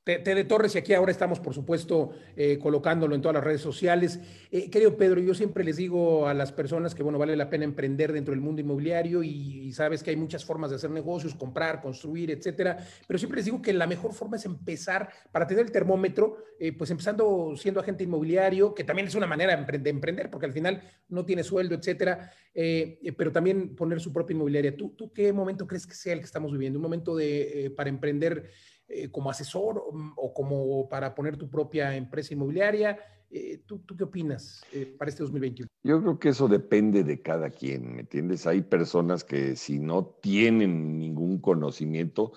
T, 0.04 0.20
de 0.20 0.44
Torres 0.44 0.76
y 0.76 0.80
aquí 0.80 0.94
ahora 0.94 1.14
estamos, 1.14 1.40
por 1.40 1.54
supuesto, 1.54 2.12
eh, 2.36 2.60
colocándolo 2.60 3.16
en 3.16 3.22
todas 3.22 3.36
las 3.36 3.44
redes 3.44 3.62
sociales. 3.62 4.20
Eh, 4.52 4.70
querido 4.70 4.98
Pedro, 4.98 5.22
yo 5.22 5.34
siempre 5.34 5.64
les 5.64 5.78
digo 5.78 6.28
a 6.28 6.34
las 6.34 6.52
personas 6.52 6.94
que, 6.94 7.04
bueno, 7.04 7.18
vale 7.18 7.38
la 7.38 7.50
pena 7.50 7.64
emprender 7.64 8.12
dentro 8.12 8.34
del 8.34 8.42
mundo 8.42 8.60
inmobiliario 8.60 9.24
y, 9.24 9.72
sabes 9.72 10.04
que 10.04 10.10
hay 10.10 10.18
muchas 10.18 10.44
formas 10.44 10.70
de 10.70 10.76
hacer 10.76 10.92
negocios, 10.92 11.34
comprar, 11.34 11.82
construir, 11.82 12.30
etcétera, 12.32 12.78
pero 13.08 13.18
siempre 13.18 13.38
les 13.38 13.46
digo 13.46 13.62
que 13.62 13.72
la 13.74 13.88
mejor 13.88 14.14
forma 14.14 14.36
es 14.36 14.46
empezar, 14.46 15.10
para 15.32 15.48
tener 15.48 15.66
el 15.66 15.72
termómetro, 15.72 16.38
eh, 16.60 16.74
pues 16.74 16.92
empezando 16.92 17.56
siendo 17.56 17.80
agente 17.80 18.04
inmobiliario, 18.04 18.76
que 18.76 18.84
también 18.84 19.08
es 19.08 19.16
una 19.16 19.26
manera 19.26 19.56
de 19.56 19.90
emprender, 19.90 20.30
porque 20.30 20.46
al 20.46 20.54
final 20.54 20.84
no 21.08 21.26
tiene 21.26 21.44
sueldo, 21.44 21.76
etcétera, 21.76 22.30
pero 22.54 23.32
también 23.32 23.76
poner 23.76 24.00
su 24.00 24.14
propia 24.14 24.36
inmobiliaria. 24.36 24.76
¿Tú, 24.76 24.90
¿Tú 24.90 25.12
qué 25.12 25.34
momento 25.34 25.66
crees 25.66 25.88
que 25.88 25.96
sea 25.96 26.14
el 26.14 26.20
que 26.20 26.26
estamos 26.26 26.52
viviendo? 26.52 26.78
¿Un 26.78 26.84
momento 26.84 27.16
de, 27.16 27.74
para 27.76 27.90
emprender? 27.90 28.52
Eh, 28.90 29.10
como 29.10 29.30
asesor 29.30 29.82
mm, 29.94 30.14
o 30.18 30.34
como 30.34 30.90
para 30.90 31.16
poner 31.16 31.38
tu 31.38 31.50
propia 31.50 31.96
empresa 31.96 32.34
inmobiliaria. 32.34 33.00
Eh, 33.30 33.64
¿tú, 33.66 33.80
¿tú, 33.80 33.96
qué 33.96 34.04
opinas 34.04 34.62
eh, 34.74 34.86
para 34.86 35.10
este 35.10 35.24
2021? 35.24 35.68
Yo 35.84 36.02
creo 36.02 36.20
que 36.20 36.30
eso 36.30 36.48
depende 36.48 37.04
de 37.04 37.22
cada 37.22 37.50
quien, 37.50 37.96
¿me 37.96 38.02
entiendes? 38.02 38.46
Hay 38.46 38.62
personas 38.62 39.24
que 39.24 39.56
si 39.56 39.80
no 39.80 40.06
tienen 40.22 41.00
ningún 41.00 41.40
conocimiento, 41.40 42.34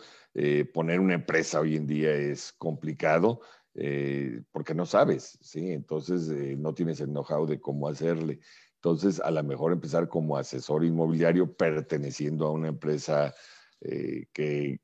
poner 0.74 1.00
una 1.00 1.14
empresa 1.14 1.60
hoy 1.60 1.76
en 1.76 1.86
día 1.86 2.12
es 2.12 2.52
complicado. 2.52 3.40
porque 4.52 4.74
no 4.74 4.86
sabes, 4.86 5.38
¿sí? 5.40 5.70
Entonces 5.70 6.28
no 6.58 6.74
tienes 6.74 7.00
el 7.00 7.08
know-how 7.08 7.46
de 7.46 7.60
cómo 7.60 7.88
hacerle. 7.88 8.40
Entonces, 8.76 9.20
a 9.20 9.30
lo 9.30 9.42
mejor 9.42 9.72
empezar 9.72 10.08
como 10.08 10.36
asesor 10.36 10.84
inmobiliario 10.84 11.54
perteneciendo 11.56 12.46
a 12.46 12.52
una 12.52 12.68
empresa 12.68 13.34
eh, 13.80 14.26
que, 14.32 14.80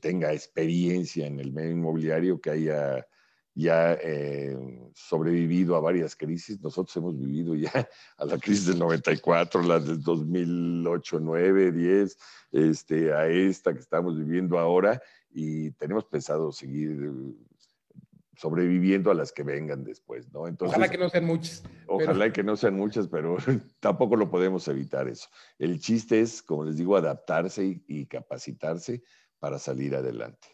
tenga 0.00 0.32
experiencia 0.32 1.26
en 1.26 1.40
el 1.40 1.52
medio 1.52 1.72
inmobiliario, 1.72 2.40
que 2.40 2.50
haya 2.50 3.06
ya 3.54 3.94
eh, 3.94 4.56
sobrevivido 4.94 5.74
a 5.74 5.80
varias 5.80 6.14
crisis. 6.14 6.60
Nosotros 6.60 6.96
hemos 6.96 7.18
vivido 7.18 7.56
ya 7.56 7.72
a 8.16 8.24
la 8.24 8.38
crisis 8.38 8.66
del 8.66 8.78
94, 8.78 9.62
la 9.62 9.80
del 9.80 10.00
2008, 10.00 11.18
9, 11.20 11.72
10, 11.72 12.18
este, 12.52 13.12
a 13.12 13.26
esta 13.26 13.74
que 13.74 13.80
estamos 13.80 14.16
viviendo 14.16 14.58
ahora 14.58 15.02
y 15.30 15.72
tenemos 15.72 16.04
pensado 16.04 16.52
seguir 16.52 17.12
sobreviviendo 18.38 19.10
a 19.10 19.14
las 19.14 19.32
que 19.32 19.42
vengan 19.42 19.82
después, 19.82 20.32
¿no? 20.32 20.46
Entonces, 20.46 20.76
ojalá 20.76 20.88
que 20.88 20.96
no 20.96 21.08
sean 21.08 21.24
muchas. 21.24 21.64
Ojalá 21.88 22.32
que 22.32 22.44
no 22.44 22.56
sean 22.56 22.76
muchas, 22.76 23.08
pero 23.08 23.36
tampoco 23.80 24.14
lo 24.14 24.30
podemos 24.30 24.68
evitar 24.68 25.08
eso. 25.08 25.28
El 25.58 25.80
chiste 25.80 26.20
es, 26.20 26.40
como 26.40 26.64
les 26.64 26.76
digo, 26.76 26.96
adaptarse 26.96 27.82
y, 27.84 28.06
capacitarse 28.06 29.02
para 29.40 29.58
salir 29.58 29.96
adelante. 29.96 30.46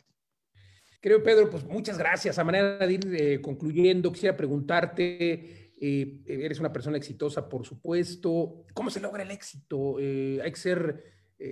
Creo, 1.03 1.23
Pedro, 1.23 1.51
pues 1.51 1.63
muchas 1.65 1.99
gracias. 1.99 2.39
A 2.39 2.45
manera 2.45 2.79
de 2.79 2.91
ir 2.91 3.15
eh, 3.15 3.43
concluyendo, 3.43 4.11
quisiera 4.11 4.35
preguntarte, 4.35 5.75
eh, 5.79 6.23
eres 6.27 6.61
una 6.61 6.73
persona 6.73 6.97
exitosa, 6.97 7.47
por 7.51 7.67
supuesto. 7.67 8.65
¿Cómo 8.73 8.89
se 8.89 9.01
logra 9.01 9.23
el 9.23 9.31
éxito? 9.31 9.97
Eh, 10.01 10.41
hay 10.43 10.51
que 10.51 10.59
ser 10.59 11.05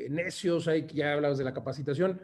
necios, 0.08 0.66
hay 0.66 0.86
que, 0.86 0.94
ya 0.94 1.12
hablabas 1.12 1.36
de 1.36 1.44
la 1.44 1.52
capacitación, 1.52 2.22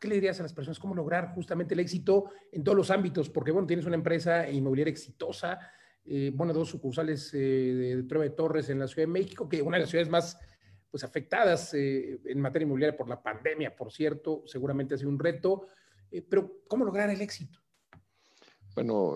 ¿Qué 0.00 0.08
le 0.08 0.16
dirías 0.16 0.40
a 0.40 0.42
las 0.42 0.52
personas? 0.52 0.78
¿Cómo 0.78 0.94
lograr 0.94 1.32
justamente 1.34 1.74
el 1.74 1.80
éxito 1.80 2.30
en 2.50 2.64
todos 2.64 2.76
los 2.76 2.90
ámbitos? 2.90 3.30
Porque, 3.30 3.52
bueno, 3.52 3.66
tienes 3.66 3.86
una 3.86 3.94
empresa 3.94 4.48
inmobiliaria 4.50 4.90
exitosa, 4.90 5.60
eh, 6.04 6.32
bueno, 6.34 6.52
dos 6.52 6.68
sucursales 6.68 7.32
eh, 7.34 7.38
de 7.38 8.02
Trueba 8.04 8.24
de 8.24 8.30
Torres 8.30 8.68
en 8.68 8.80
la 8.80 8.88
Ciudad 8.88 9.06
de 9.06 9.12
México, 9.12 9.48
que 9.48 9.62
una 9.62 9.76
de 9.76 9.82
las 9.82 9.90
ciudades 9.90 10.10
más 10.10 10.38
pues, 10.90 11.04
afectadas 11.04 11.72
eh, 11.74 12.20
en 12.24 12.40
materia 12.40 12.64
inmobiliaria 12.64 12.96
por 12.96 13.08
la 13.08 13.22
pandemia, 13.22 13.76
por 13.76 13.92
cierto, 13.92 14.42
seguramente 14.46 14.94
ha 14.94 14.98
sido 14.98 15.10
un 15.10 15.18
reto. 15.18 15.66
pero, 16.28 16.62
¿cómo 16.66 16.84
lograr 16.84 17.10
el 17.10 17.20
éxito? 17.20 17.60
Bueno, 18.74 19.14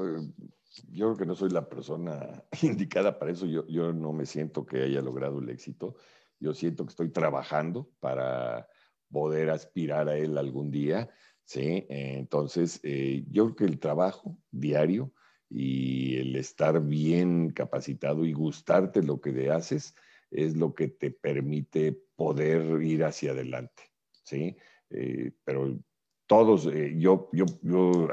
yo 0.91 1.07
creo 1.07 1.17
que 1.17 1.27
no 1.27 1.35
soy 1.35 1.51
la 1.51 1.69
persona 1.69 2.45
indicada 2.63 3.19
para 3.19 3.33
eso. 3.33 3.47
Yo 3.47 3.93
no 3.93 4.13
me 4.13 4.27
siento 4.27 4.65
que 4.65 4.83
haya 4.83 5.01
logrado 5.01 5.41
el 5.41 5.49
éxito. 5.49 5.97
Yo 6.39 6.55
siento 6.55 6.85
que 6.85 6.91
estoy 6.91 7.09
trabajando 7.11 7.91
para 7.99 8.69
poder 9.15 9.49
aspirar 9.51 10.09
a 10.09 10.19
él 10.19 10.37
algún 10.37 10.73
día, 10.73 11.09
¿sí? 11.45 11.87
Entonces, 11.89 12.81
eh, 12.83 13.25
yo 13.31 13.45
creo 13.45 13.57
que 13.57 13.65
el 13.73 13.79
trabajo 13.79 14.37
diario 14.51 15.13
y 15.49 16.17
el 16.17 16.35
estar 16.35 16.83
bien 16.83 17.51
capacitado 17.51 18.27
y 18.27 18.33
gustarte 18.33 19.05
lo 19.05 19.21
que 19.21 19.51
haces 19.51 19.95
es 20.33 20.57
lo 20.57 20.75
que 20.75 20.89
te 20.89 21.13
permite 21.13 21.97
poder 22.17 22.83
ir 22.83 23.05
hacia 23.05 23.31
adelante, 23.31 23.85
¿sí? 24.25 24.57
Eh, 24.91 25.31
pero 25.45 25.79
todos, 26.27 26.67
eh, 26.67 26.97
yo, 26.99 27.31
yo, 27.33 27.45
yo 27.63 28.09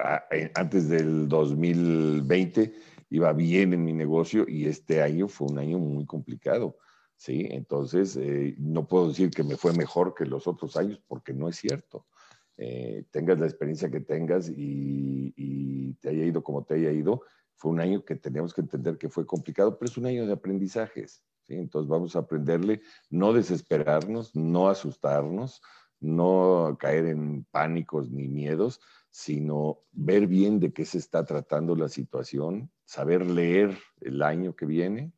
antes 0.53 0.87
del 0.87 1.27
2020 1.27 2.73
iba 3.09 3.33
bien 3.33 3.73
en 3.73 3.83
mi 3.83 3.93
negocio 3.93 4.45
y 4.47 4.67
este 4.67 5.01
año 5.01 5.27
fue 5.27 5.47
un 5.47 5.57
año 5.57 5.79
muy 5.79 6.05
complicado. 6.05 6.77
¿Sí? 7.21 7.47
Entonces, 7.51 8.17
eh, 8.17 8.55
no 8.57 8.87
puedo 8.87 9.09
decir 9.09 9.29
que 9.29 9.43
me 9.43 9.55
fue 9.55 9.73
mejor 9.73 10.15
que 10.15 10.25
los 10.25 10.47
otros 10.47 10.75
años 10.75 10.99
porque 11.07 11.33
no 11.33 11.47
es 11.49 11.55
cierto. 11.55 12.07
Eh, 12.57 13.05
tengas 13.11 13.39
la 13.39 13.45
experiencia 13.45 13.91
que 13.91 14.01
tengas 14.01 14.49
y, 14.49 15.93
te 16.01 16.09
haya 16.09 16.25
ido 16.25 16.41
como 16.41 16.63
te 16.63 16.73
haya 16.73 16.91
ido, 16.91 17.21
fue 17.55 17.69
un 17.69 17.79
año 17.79 18.03
que 18.03 18.15
teníamos 18.15 18.55
que 18.55 18.61
entender 18.61 18.97
que 18.97 19.07
fue 19.07 19.23
complicado, 19.27 19.77
pero 19.77 19.91
es 19.91 19.97
un 19.97 20.07
año 20.07 20.25
de 20.25 20.33
aprendizajes. 20.33 21.23
¿sí? 21.45 21.53
Entonces 21.53 21.87
vamos 21.87 22.15
a 22.15 22.19
aprenderle, 22.19 22.81
no 23.11 23.33
desesperarnos, 23.33 24.35
no 24.35 24.67
asustarnos, 24.67 25.61
no 25.99 26.75
caer 26.79 27.05
en 27.05 27.45
pánicos 27.51 28.09
ni 28.09 28.27
miedos, 28.27 28.81
sino 29.11 29.83
ver 29.91 30.25
bien 30.25 30.59
de 30.59 30.73
qué 30.73 30.85
se 30.85 30.97
está 30.97 31.23
tratando 31.23 31.75
la 31.75 31.87
situación, 31.87 32.71
saber 32.83 33.29
leer 33.29 33.77
el 33.99 34.23
año 34.23 34.55
que 34.55 34.65
viene 34.65 35.13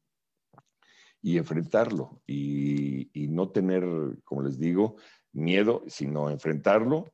y 1.24 1.38
enfrentarlo 1.38 2.22
y, 2.28 3.10
no 3.30 3.50
tener, 3.50 3.84
como 4.26 4.44
les 4.44 4.60
digo, 4.60 4.98
miedo, 5.32 5.84
sino 5.88 6.30
enfrentarlo 6.30 7.12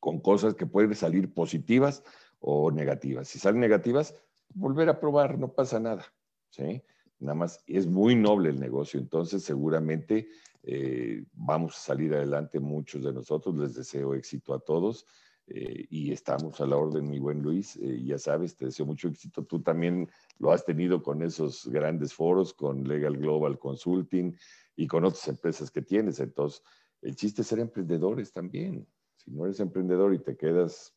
con 0.00 0.20
cosas 0.20 0.54
que 0.54 0.66
pueden 0.66 0.94
salir 0.94 1.32
positivas 1.32 2.02
o 2.40 2.70
negativas. 2.72 3.28
Si 3.28 3.38
salen 3.38 3.60
negativas, 3.60 4.14
volver 4.52 4.88
a 4.88 5.00
probar, 5.00 5.38
no 5.38 5.52
pasa 5.52 5.78
nada. 5.78 6.04
¿sí? 6.50 6.82
Nada 7.20 7.36
más 7.36 7.62
es 7.66 7.86
muy 7.86 8.16
noble 8.16 8.50
el 8.50 8.58
negocio, 8.58 8.98
entonces 8.98 9.44
seguramente 9.44 10.28
eh, 10.64 11.24
vamos 11.32 11.76
a 11.76 11.80
salir 11.80 12.12
adelante 12.12 12.58
muchos 12.58 13.04
de 13.04 13.12
nosotros. 13.12 13.56
Les 13.56 13.74
deseo 13.74 14.14
éxito 14.14 14.52
a 14.52 14.58
todos 14.58 15.06
eh, 15.46 15.86
y 15.90 16.12
estamos 16.12 16.60
a 16.60 16.66
la 16.66 16.76
orden, 16.76 17.08
mi 17.08 17.18
buen 17.18 17.42
Luis. 17.42 17.76
Eh, 17.76 18.02
ya 18.04 18.18
sabes, 18.18 18.56
te 18.56 18.66
deseo 18.66 18.86
mucho 18.86 19.08
éxito. 19.08 19.44
Tú 19.44 19.60
también 19.62 20.08
lo 20.38 20.52
has 20.52 20.64
tenido 20.64 21.02
con 21.02 21.22
esos 21.22 21.66
grandes 21.68 22.14
foros, 22.14 22.54
con 22.54 22.84
Legal 22.84 23.16
Global 23.16 23.58
Consulting 23.58 24.36
y 24.76 24.86
con 24.86 25.04
otras 25.04 25.26
empresas 25.28 25.70
que 25.70 25.82
tienes. 25.82 26.20
Entonces, 26.20 26.62
el 27.00 27.16
chiste 27.16 27.42
es 27.42 27.48
ser 27.48 27.58
emprendedores 27.58 28.32
también. 28.32 28.86
Si 29.16 29.30
no 29.30 29.44
eres 29.44 29.60
emprendedor 29.60 30.14
y 30.14 30.18
te 30.18 30.36
quedas 30.36 30.94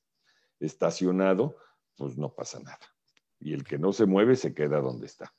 estacionado, 0.59 1.57
pues 1.97 2.17
no 2.17 2.33
pasa 2.33 2.59
nada. 2.59 2.79
Y 3.39 3.53
el 3.53 3.63
que 3.63 3.77
no 3.77 3.93
se 3.93 4.05
mueve 4.05 4.35
se 4.35 4.53
queda 4.53 4.79
donde 4.79 5.07
está. 5.07 5.33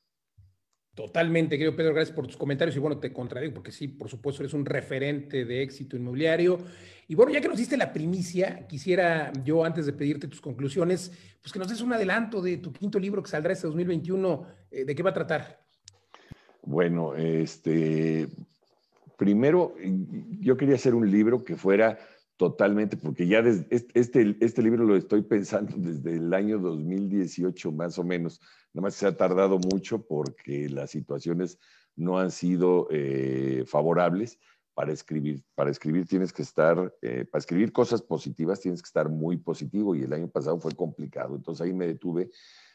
Totalmente, 0.96 1.58
querido 1.58 1.76
Pedro, 1.76 1.92
gracias 1.92 2.16
por 2.16 2.26
tus 2.26 2.38
comentarios 2.38 2.74
y 2.74 2.78
bueno, 2.78 2.96
te 2.96 3.12
contradigo 3.12 3.52
porque 3.52 3.70
sí, 3.70 3.86
por 3.86 4.08
supuesto, 4.08 4.42
eres 4.42 4.54
un 4.54 4.64
referente 4.64 5.44
de 5.44 5.62
éxito 5.62 5.94
inmobiliario. 5.94 6.58
Y 7.06 7.14
bueno, 7.14 7.30
ya 7.30 7.42
que 7.42 7.48
nos 7.48 7.58
diste 7.58 7.76
la 7.76 7.92
primicia, 7.92 8.66
quisiera 8.66 9.30
yo 9.44 9.62
antes 9.62 9.84
de 9.84 9.92
pedirte 9.92 10.26
tus 10.26 10.40
conclusiones, 10.40 11.12
pues 11.42 11.52
que 11.52 11.58
nos 11.58 11.68
des 11.68 11.82
un 11.82 11.92
adelanto 11.92 12.40
de 12.40 12.56
tu 12.56 12.72
quinto 12.72 12.98
libro 12.98 13.22
que 13.22 13.28
saldrá 13.28 13.52
este 13.52 13.66
2021, 13.66 14.46
eh, 14.70 14.84
¿de 14.86 14.94
qué 14.94 15.02
va 15.02 15.10
a 15.10 15.12
tratar? 15.12 15.60
Bueno, 16.62 17.14
este, 17.14 18.28
primero, 19.18 19.74
yo 20.40 20.56
quería 20.56 20.76
hacer 20.76 20.94
un 20.94 21.10
libro 21.10 21.44
que 21.44 21.56
fuera 21.56 21.98
Totalmente, 22.36 22.98
porque 22.98 23.26
ya 23.26 23.38
este, 23.38 24.36
este 24.40 24.62
libro 24.62 24.84
lo 24.84 24.94
estoy 24.94 25.22
pensando 25.22 25.74
desde 25.76 26.16
el 26.16 26.34
año 26.34 26.58
2018 26.58 27.72
más 27.72 27.98
o 27.98 28.04
menos. 28.04 28.40
Nada 28.74 28.82
más 28.82 28.94
se 28.94 29.06
ha 29.06 29.16
tardado 29.16 29.58
mucho 29.58 30.06
porque 30.06 30.68
las 30.68 30.90
situaciones 30.90 31.58
no 31.94 32.18
han 32.18 32.30
sido 32.30 32.88
eh, 32.90 33.64
favorables 33.66 34.38
para 34.74 34.92
escribir. 34.92 35.42
Para 35.54 35.70
escribir 35.70 36.06
tienes 36.06 36.34
que 36.34 36.42
estar, 36.42 36.94
eh, 37.00 37.24
para 37.24 37.40
escribir 37.40 37.72
cosas 37.72 38.02
positivas 38.02 38.60
tienes 38.60 38.82
que 38.82 38.88
estar 38.88 39.08
muy 39.08 39.38
positivo 39.38 39.94
y 39.94 40.02
el 40.02 40.12
año 40.12 40.28
pasado 40.28 40.60
fue 40.60 40.72
complicado. 40.72 41.36
Entonces 41.36 41.66
ahí 41.66 41.72
me 41.72 41.86
detuve. 41.86 42.30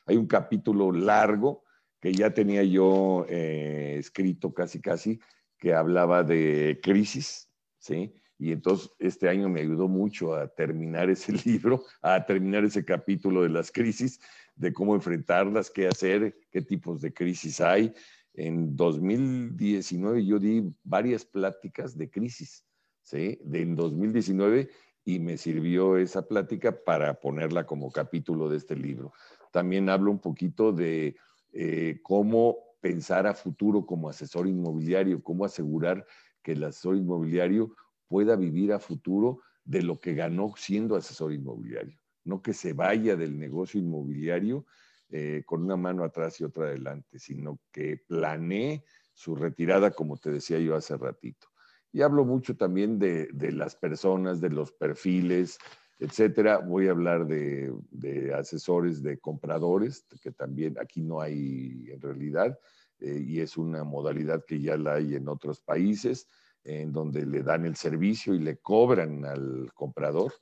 Hay 0.07 0.17
un 0.17 0.25
capítulo 0.25 0.91
largo 0.91 1.63
que 1.99 2.11
ya 2.11 2.33
tenía 2.33 2.63
yo 2.63 3.27
eh, 3.29 3.97
escrito 3.99 4.51
casi 4.55 4.81
casi 4.81 5.19
que 5.59 5.75
hablaba 5.75 6.23
de 6.23 6.79
crisis, 6.81 7.47
¿sí? 7.77 8.15
Y 8.41 8.51
entonces 8.51 8.89
este 8.97 9.29
año 9.29 9.49
me 9.49 9.61
ayudó 9.61 9.87
mucho 9.87 10.33
a 10.33 10.47
terminar 10.47 11.11
ese 11.11 11.31
libro, 11.45 11.83
a 12.01 12.25
terminar 12.25 12.65
ese 12.65 12.83
capítulo 12.83 13.43
de 13.43 13.49
las 13.49 13.71
crisis, 13.71 14.19
de 14.55 14.73
cómo 14.73 14.95
enfrentarlas, 14.95 15.69
qué 15.69 15.87
hacer, 15.87 16.35
qué 16.49 16.63
tipos 16.63 17.01
de 17.01 17.13
crisis 17.13 17.61
hay. 17.61 17.93
En 18.33 18.75
2019 18.75 20.25
yo 20.25 20.39
di 20.39 20.73
varias 20.83 21.23
pláticas 21.23 21.95
de 21.95 22.09
crisis, 22.09 22.65
¿sí? 23.03 23.39
De 23.43 23.61
en 23.61 23.75
2019 23.75 24.69
y 25.05 25.19
me 25.19 25.37
sirvió 25.37 25.97
esa 25.97 26.27
plática 26.27 26.83
para 26.83 27.19
ponerla 27.19 27.67
como 27.67 27.91
capítulo 27.91 28.49
de 28.49 28.57
este 28.57 28.75
libro. 28.75 29.13
También 29.51 29.87
hablo 29.87 30.09
un 30.09 30.19
poquito 30.19 30.71
de 30.71 31.15
eh, 31.53 31.99
cómo 32.01 32.57
pensar 32.81 33.27
a 33.27 33.35
futuro 33.35 33.85
como 33.85 34.09
asesor 34.09 34.47
inmobiliario, 34.47 35.21
cómo 35.21 35.45
asegurar 35.45 36.07
que 36.41 36.53
el 36.53 36.63
asesor 36.63 36.95
inmobiliario 36.95 37.75
pueda 38.11 38.35
vivir 38.35 38.73
a 38.73 38.79
futuro 38.79 39.39
de 39.63 39.81
lo 39.83 40.01
que 40.01 40.13
ganó 40.13 40.53
siendo 40.57 40.97
asesor 40.97 41.31
inmobiliario, 41.31 41.97
no 42.25 42.41
que 42.41 42.51
se 42.51 42.73
vaya 42.73 43.15
del 43.15 43.39
negocio 43.39 43.79
inmobiliario 43.79 44.65
eh, 45.09 45.43
con 45.45 45.63
una 45.63 45.77
mano 45.77 46.03
atrás 46.03 46.41
y 46.41 46.43
otra 46.43 46.65
adelante, 46.65 47.19
sino 47.19 47.61
que 47.71 48.03
planee 48.05 48.83
su 49.13 49.33
retirada, 49.33 49.91
como 49.91 50.17
te 50.17 50.29
decía 50.29 50.59
yo 50.59 50.75
hace 50.75 50.97
ratito. 50.97 51.47
Y 51.93 52.01
hablo 52.01 52.25
mucho 52.25 52.57
también 52.57 52.99
de, 52.99 53.29
las 53.53 53.77
personas, 53.77 54.41
de 54.41 54.49
los 54.49 54.73
perfiles, 54.73 55.57
etcétera. 55.97 56.57
Voy 56.57 56.89
a 56.89 56.91
hablar 56.91 57.27
de, 57.27 58.33
asesores 58.35 59.01
de 59.01 59.19
compradores, 59.19 60.05
que 60.21 60.31
también 60.31 60.75
aquí 60.81 61.01
no 61.01 61.21
hay 61.21 61.85
en 61.89 62.01
realidad, 62.01 62.59
eh, 62.99 63.23
y 63.25 63.39
es 63.39 63.55
una 63.55 63.85
modalidad 63.85 64.43
que 64.45 64.59
ya 64.59 64.75
la 64.75 64.95
hay 64.95 65.15
en 65.15 65.29
otros 65.29 65.61
países 65.61 66.27
en 66.63 66.91
donde 66.91 67.25
le 67.25 67.43
dan 67.43 67.65
el 67.65 67.75
servicio 67.75 68.33
y 68.33 68.39
le 68.39 68.57
cobran 68.57 69.25
al 69.25 69.71
comprador. 69.73 70.33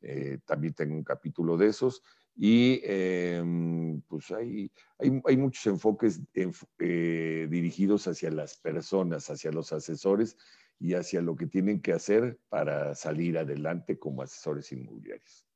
Eh, 0.00 0.38
también 0.44 0.74
tengo 0.74 0.94
un 0.94 1.04
capítulo 1.04 1.56
de 1.56 1.68
esos. 1.68 2.02
Y 2.34 2.80
em, 2.84 4.00
pues 4.02 4.30
hay, 4.30 4.70
hay, 4.98 5.36
muchos 5.36 5.66
enfoques 5.66 6.20
eh, 6.34 7.46
dirigidos 7.50 8.08
hacia 8.08 8.30
las 8.30 8.56
personas, 8.56 9.28
hacia 9.28 9.52
los 9.52 9.72
asesores 9.72 10.38
y 10.78 10.94
hacia 10.94 11.20
lo 11.20 11.36
que 11.36 11.46
tienen 11.46 11.80
que 11.82 11.92
hacer 11.92 12.38
para 12.48 12.94
salir 12.94 13.36
adelante 13.36 13.98
como 13.98 14.22
asesores 14.22 14.72
inmobiliarios. 14.72 15.46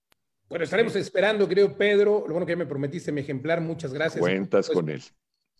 Bueno, 0.48 0.64
estaremos 0.64 0.94
esperando, 0.96 1.48
creo, 1.48 1.76
Pedro. 1.76 2.24
Lo 2.26 2.34
bueno 2.34 2.46
que 2.46 2.54
me 2.54 2.66
prometiste 2.66 3.10
mi 3.10 3.22
ejemplar. 3.22 3.60
Muchas 3.60 3.92
gracias. 3.92 4.20
Cuentas 4.20 4.70
con 4.70 4.88
él. 4.88 5.02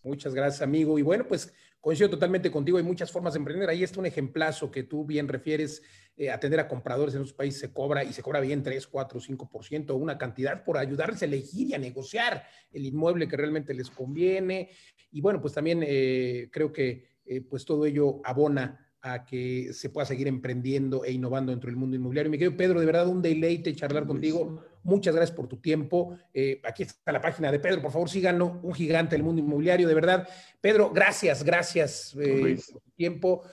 Muchas 0.07 0.33
gracias, 0.33 0.61
amigo. 0.61 0.97
Y 0.97 1.01
bueno, 1.01 1.27
pues 1.27 1.53
coincido 1.81 2.09
totalmente 2.09 2.49
contigo. 2.49 2.77
Hay 2.77 2.83
muchas 2.83 3.11
formas 3.11 3.33
de 3.33 3.39
emprender. 3.39 3.69
Ahí 3.69 3.83
está 3.83 3.99
un 3.99 4.05
ejemplazo 4.05 4.71
que 4.71 4.83
tú 4.83 5.05
bien 5.05 5.27
refieres. 5.27 5.83
Eh, 6.15 6.31
atender 6.31 6.59
a 6.59 6.67
compradores 6.67 7.13
en 7.13 7.21
otros 7.21 7.35
países 7.35 7.59
se 7.59 7.71
cobra 7.71 8.03
y 8.03 8.11
se 8.11 8.23
cobra 8.23 8.39
bien 8.39 8.63
3, 8.63 8.87
4, 8.87 9.19
5%, 9.19 9.95
una 9.95 10.17
cantidad 10.17 10.63
por 10.63 10.79
ayudarles 10.79 11.21
a 11.21 11.25
elegir 11.25 11.67
y 11.67 11.73
a 11.75 11.77
negociar 11.77 12.43
el 12.71 12.87
inmueble 12.87 13.27
que 13.27 13.37
realmente 13.37 13.73
les 13.75 13.91
conviene. 13.91 14.71
Y 15.11 15.21
bueno, 15.21 15.39
pues 15.39 15.53
también 15.53 15.83
eh, 15.85 16.49
creo 16.51 16.73
que 16.73 17.05
eh, 17.23 17.41
pues 17.41 17.65
todo 17.65 17.85
ello 17.85 18.19
abona 18.23 18.86
a 19.13 19.25
que 19.25 19.73
se 19.73 19.89
pueda 19.89 20.05
seguir 20.05 20.27
emprendiendo 20.27 21.03
e 21.05 21.11
innovando 21.11 21.51
dentro 21.51 21.69
del 21.69 21.77
mundo 21.77 21.95
inmobiliario. 21.95 22.31
Mi 22.31 22.37
querido 22.37 22.57
Pedro, 22.57 22.79
de 22.79 22.85
verdad 22.85 23.07
un 23.07 23.21
deleite 23.21 23.75
charlar 23.75 24.05
contigo. 24.05 24.61
Muchas 24.83 25.15
gracias 25.15 25.35
por 25.35 25.47
tu 25.47 25.57
tiempo. 25.57 26.17
Eh, 26.33 26.61
aquí 26.63 26.83
está 26.83 27.11
la 27.11 27.21
página 27.21 27.51
de 27.51 27.59
Pedro, 27.59 27.81
por 27.81 27.91
favor 27.91 28.09
síganlo, 28.09 28.59
un 28.63 28.73
gigante 28.73 29.15
del 29.15 29.23
mundo 29.23 29.41
inmobiliario, 29.41 29.87
de 29.87 29.93
verdad. 29.93 30.27
Pedro, 30.61 30.91
gracias, 30.91 31.43
gracias 31.43 32.15
eh, 32.19 32.57
por 32.71 32.81
tu 32.81 32.91
tiempo. 32.95 33.43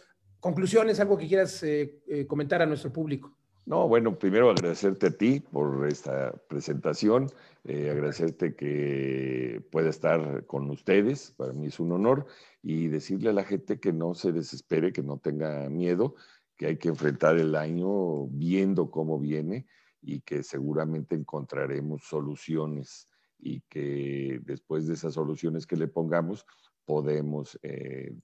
Conclusiones, 0.41 1.01
algo 1.01 1.17
que 1.17 1.27
quieras 1.27 1.63
eh, 1.63 2.27
comentar 2.29 2.63
a 2.63 2.67
nuestro 2.67 2.93
público. 2.93 3.37
No, 3.67 3.89
bueno, 3.89 4.19
primero 4.19 4.51
agradecerte 4.51 5.07
a 5.07 5.11
ti 5.11 5.41
por 5.41 5.89
esta 5.89 6.33
presentación, 6.49 7.31
agradecerte 7.67 8.55
que 8.55 9.63
pueda 9.73 9.89
estar 9.89 10.45
con 10.45 10.69
ustedes, 10.69 11.33
para 11.35 11.55
mí 11.55 11.69
es 11.69 11.81
un 11.81 11.93
honor, 11.93 12.27
y 12.67 12.89
decirle 12.89 13.29
a 13.29 13.35
la 13.35 13.45
gente 13.45 13.79
que 13.79 13.93
no 13.93 14.15
se 14.15 14.33
desespere, 14.33 14.91
que 14.91 15.03
no 15.03 15.19
tenga 15.19 15.69
miedo, 15.69 16.15
que 16.57 16.67
hay 16.67 16.79
que 16.79 16.89
enfrentar 16.89 17.37
el 17.37 17.57
año 17.57 18.27
viendo 18.29 18.91
cómo 18.91 19.21
viene 19.21 19.67
y 20.01 20.23
que 20.23 20.43
seguramente 20.43 21.15
encontraremos 21.15 22.05
soluciones 22.05 23.11
y 23.39 23.61
que 23.69 24.41
después 24.45 24.87
de 24.87 24.95
esas 24.95 25.13
soluciones 25.13 25.67
que 25.67 25.77
le 25.77 25.89
pongamos 25.89 26.47
podemos 26.87 27.59
eh, 27.63 28.17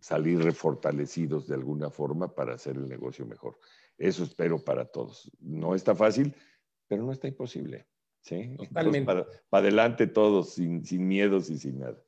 salir 0.00 0.38
refortalecidos 0.42 1.46
de 1.46 1.56
alguna 1.56 1.90
forma 1.90 2.34
para 2.34 2.54
hacer 2.54 2.76
el 2.76 2.88
negocio 2.88 3.26
mejor. 3.26 3.58
Eso 3.98 4.24
espero 4.24 4.64
para 4.64 4.86
todos. 4.86 5.30
No 5.38 5.74
está 5.74 5.94
fácil, 5.94 6.34
pero 6.88 7.04
no 7.04 7.12
está 7.12 7.28
imposible. 7.28 7.86
¿sí? 8.22 8.56
Totalmente. 8.56 9.04
Para, 9.04 9.26
adelante 9.50 10.06
todos, 10.06 10.54
sin, 10.54 10.82
sin 10.82 11.06
miedos 11.06 11.50
y 11.50 11.58
sin 11.58 11.80
nada. 11.80 12.02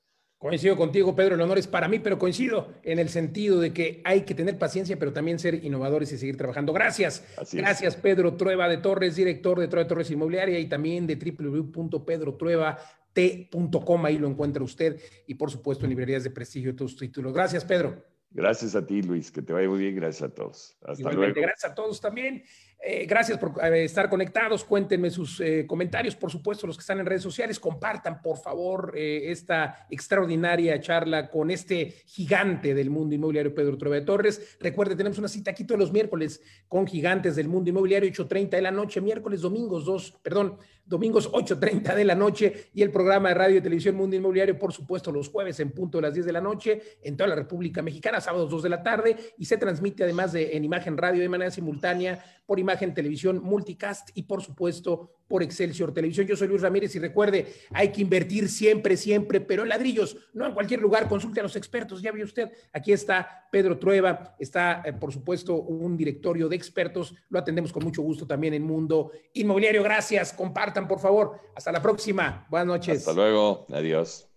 Coincido 0.44 0.76
contigo, 0.76 1.16
Pedro, 1.16 1.36
el 1.36 1.40
honor 1.40 1.56
es 1.56 1.66
para 1.66 1.88
mí, 1.88 2.00
pero 2.00 2.18
coincido 2.18 2.74
en 2.82 2.98
el 2.98 3.08
sentido 3.08 3.60
de 3.60 3.72
que 3.72 4.02
hay 4.04 4.26
que 4.26 4.34
tener 4.34 4.58
paciencia, 4.58 4.98
pero 4.98 5.10
también 5.10 5.38
ser 5.38 5.64
innovadores 5.64 6.12
y 6.12 6.18
seguir 6.18 6.36
trabajando. 6.36 6.74
Gracias. 6.74 7.24
Gracias, 7.50 7.96
Pedro 7.96 8.34
Trueba 8.34 8.68
de 8.68 8.76
Torres, 8.76 9.16
director 9.16 9.58
de 9.58 9.68
Trueba 9.68 9.88
Torres 9.88 10.10
Inmobiliaria 10.10 10.58
y 10.58 10.66
también 10.66 11.06
de 11.06 11.16
www.pedrotrueba.t.com. 11.16 14.04
Ahí 14.04 14.18
lo 14.18 14.28
encuentra 14.28 14.62
usted 14.62 15.00
y, 15.26 15.36
por 15.36 15.50
supuesto, 15.50 15.86
en 15.86 15.90
librerías 15.90 16.24
de 16.24 16.30
prestigio 16.30 16.72
de 16.72 16.76
tus 16.76 16.94
títulos. 16.94 17.32
Gracias, 17.32 17.64
Pedro. 17.64 18.04
Gracias 18.30 18.74
a 18.74 18.84
ti, 18.84 19.00
Luis. 19.00 19.30
Que 19.30 19.40
te 19.40 19.54
vaya 19.54 19.66
muy 19.66 19.78
bien. 19.78 19.96
Gracias 19.96 20.30
a 20.30 20.34
todos. 20.34 20.76
Hasta 20.82 21.10
luego. 21.10 21.40
Gracias 21.40 21.72
a 21.72 21.74
todos 21.74 22.02
también. 22.02 22.44
Eh, 22.86 23.06
gracias 23.06 23.38
por 23.38 23.54
eh, 23.64 23.84
estar 23.84 24.10
conectados. 24.10 24.62
Cuéntenme 24.62 25.08
sus 25.08 25.40
eh, 25.40 25.64
comentarios, 25.66 26.14
por 26.14 26.30
supuesto, 26.30 26.66
los 26.66 26.76
que 26.76 26.82
están 26.82 27.00
en 27.00 27.06
redes 27.06 27.22
sociales. 27.22 27.58
Compartan, 27.58 28.20
por 28.20 28.36
favor, 28.36 28.92
esta 28.94 29.86
extraordinaria 29.88 30.78
charla 30.80 31.30
con 31.30 31.50
este 31.50 31.94
gigante 32.04 32.74
del 32.74 32.90
mundo 32.90 33.14
inmobiliario, 33.14 33.54
Pedro 33.54 33.90
de 33.90 34.02
Torres. 34.02 34.58
Recuerde, 34.60 34.96
tenemos 34.96 35.18
una 35.18 35.28
cita 35.28 35.52
aquí 35.52 35.64
todos 35.64 35.78
los 35.78 35.92
miércoles 35.92 36.42
con 36.68 36.86
gigantes 36.86 37.36
del 37.36 37.48
mundo 37.48 37.70
inmobiliario, 37.70 38.10
8.30 38.10 38.50
de 38.50 38.62
la 38.62 38.70
noche, 38.70 39.00
miércoles, 39.00 39.40
domingos 39.40 39.86
2, 39.86 40.18
perdón, 40.22 40.58
domingos 40.86 41.30
8.30 41.32 41.94
de 41.94 42.04
la 42.04 42.14
noche 42.14 42.70
y 42.74 42.82
el 42.82 42.90
programa 42.90 43.30
de 43.30 43.34
radio 43.34 43.58
y 43.58 43.60
televisión 43.60 43.96
Mundo 43.96 44.16
Inmobiliario, 44.16 44.58
por 44.58 44.72
supuesto, 44.72 45.10
los 45.10 45.28
jueves 45.28 45.58
en 45.60 45.70
punto 45.70 45.98
de 45.98 46.02
las 46.02 46.14
10 46.14 46.26
de 46.26 46.32
la 46.32 46.40
noche 46.40 46.82
en 47.02 47.16
toda 47.16 47.28
la 47.28 47.34
República 47.34 47.82
Mexicana, 47.82 48.20
sábados 48.20 48.50
2 48.50 48.62
de 48.62 48.68
la 48.68 48.82
tarde 48.82 49.16
y 49.38 49.44
se 49.46 49.56
transmite 49.56 50.04
además 50.04 50.32
de 50.32 50.56
en 50.56 50.64
imagen 50.64 50.96
radio 50.96 51.22
de 51.22 51.28
manera 51.28 51.50
simultánea 51.50 52.22
por 52.46 52.58
imagen 52.58 52.92
televisión 52.92 53.42
multicast 53.42 54.10
y 54.14 54.24
por 54.24 54.42
supuesto 54.42 55.10
por 55.28 55.42
Excelsior 55.42 55.92
Televisión. 55.92 56.26
Yo 56.26 56.36
soy 56.36 56.48
Luis 56.48 56.62
Ramírez 56.62 56.94
y 56.96 56.98
recuerde, 56.98 57.52
hay 57.70 57.90
que 57.90 58.02
invertir 58.02 58.48
siempre, 58.48 58.96
siempre, 58.96 59.40
pero 59.40 59.62
en 59.62 59.68
ladrillos, 59.68 60.16
no 60.32 60.46
en 60.46 60.52
cualquier 60.52 60.80
lugar, 60.80 61.08
consulte 61.08 61.40
a 61.40 61.42
los 61.42 61.56
expertos, 61.56 62.02
ya 62.02 62.12
vio 62.12 62.24
usted, 62.24 62.50
aquí 62.72 62.92
está 62.92 63.48
Pedro 63.50 63.78
Trueba, 63.78 64.36
está 64.38 64.82
eh, 64.84 64.92
por 64.92 65.12
supuesto 65.12 65.54
un 65.54 65.96
directorio 65.96 66.48
de 66.48 66.56
expertos, 66.56 67.14
lo 67.28 67.38
atendemos 67.38 67.72
con 67.72 67.84
mucho 67.84 68.02
gusto 68.02 68.26
también 68.26 68.54
en 68.54 68.62
Mundo 68.62 69.12
Inmobiliario. 69.34 69.82
Gracias, 69.82 70.32
compartan 70.32 70.88
por 70.88 71.00
favor. 71.00 71.40
Hasta 71.54 71.72
la 71.72 71.82
próxima. 71.82 72.46
Buenas 72.50 72.66
noches. 72.66 72.98
Hasta 72.98 73.12
luego. 73.12 73.66
Adiós. 73.70 74.28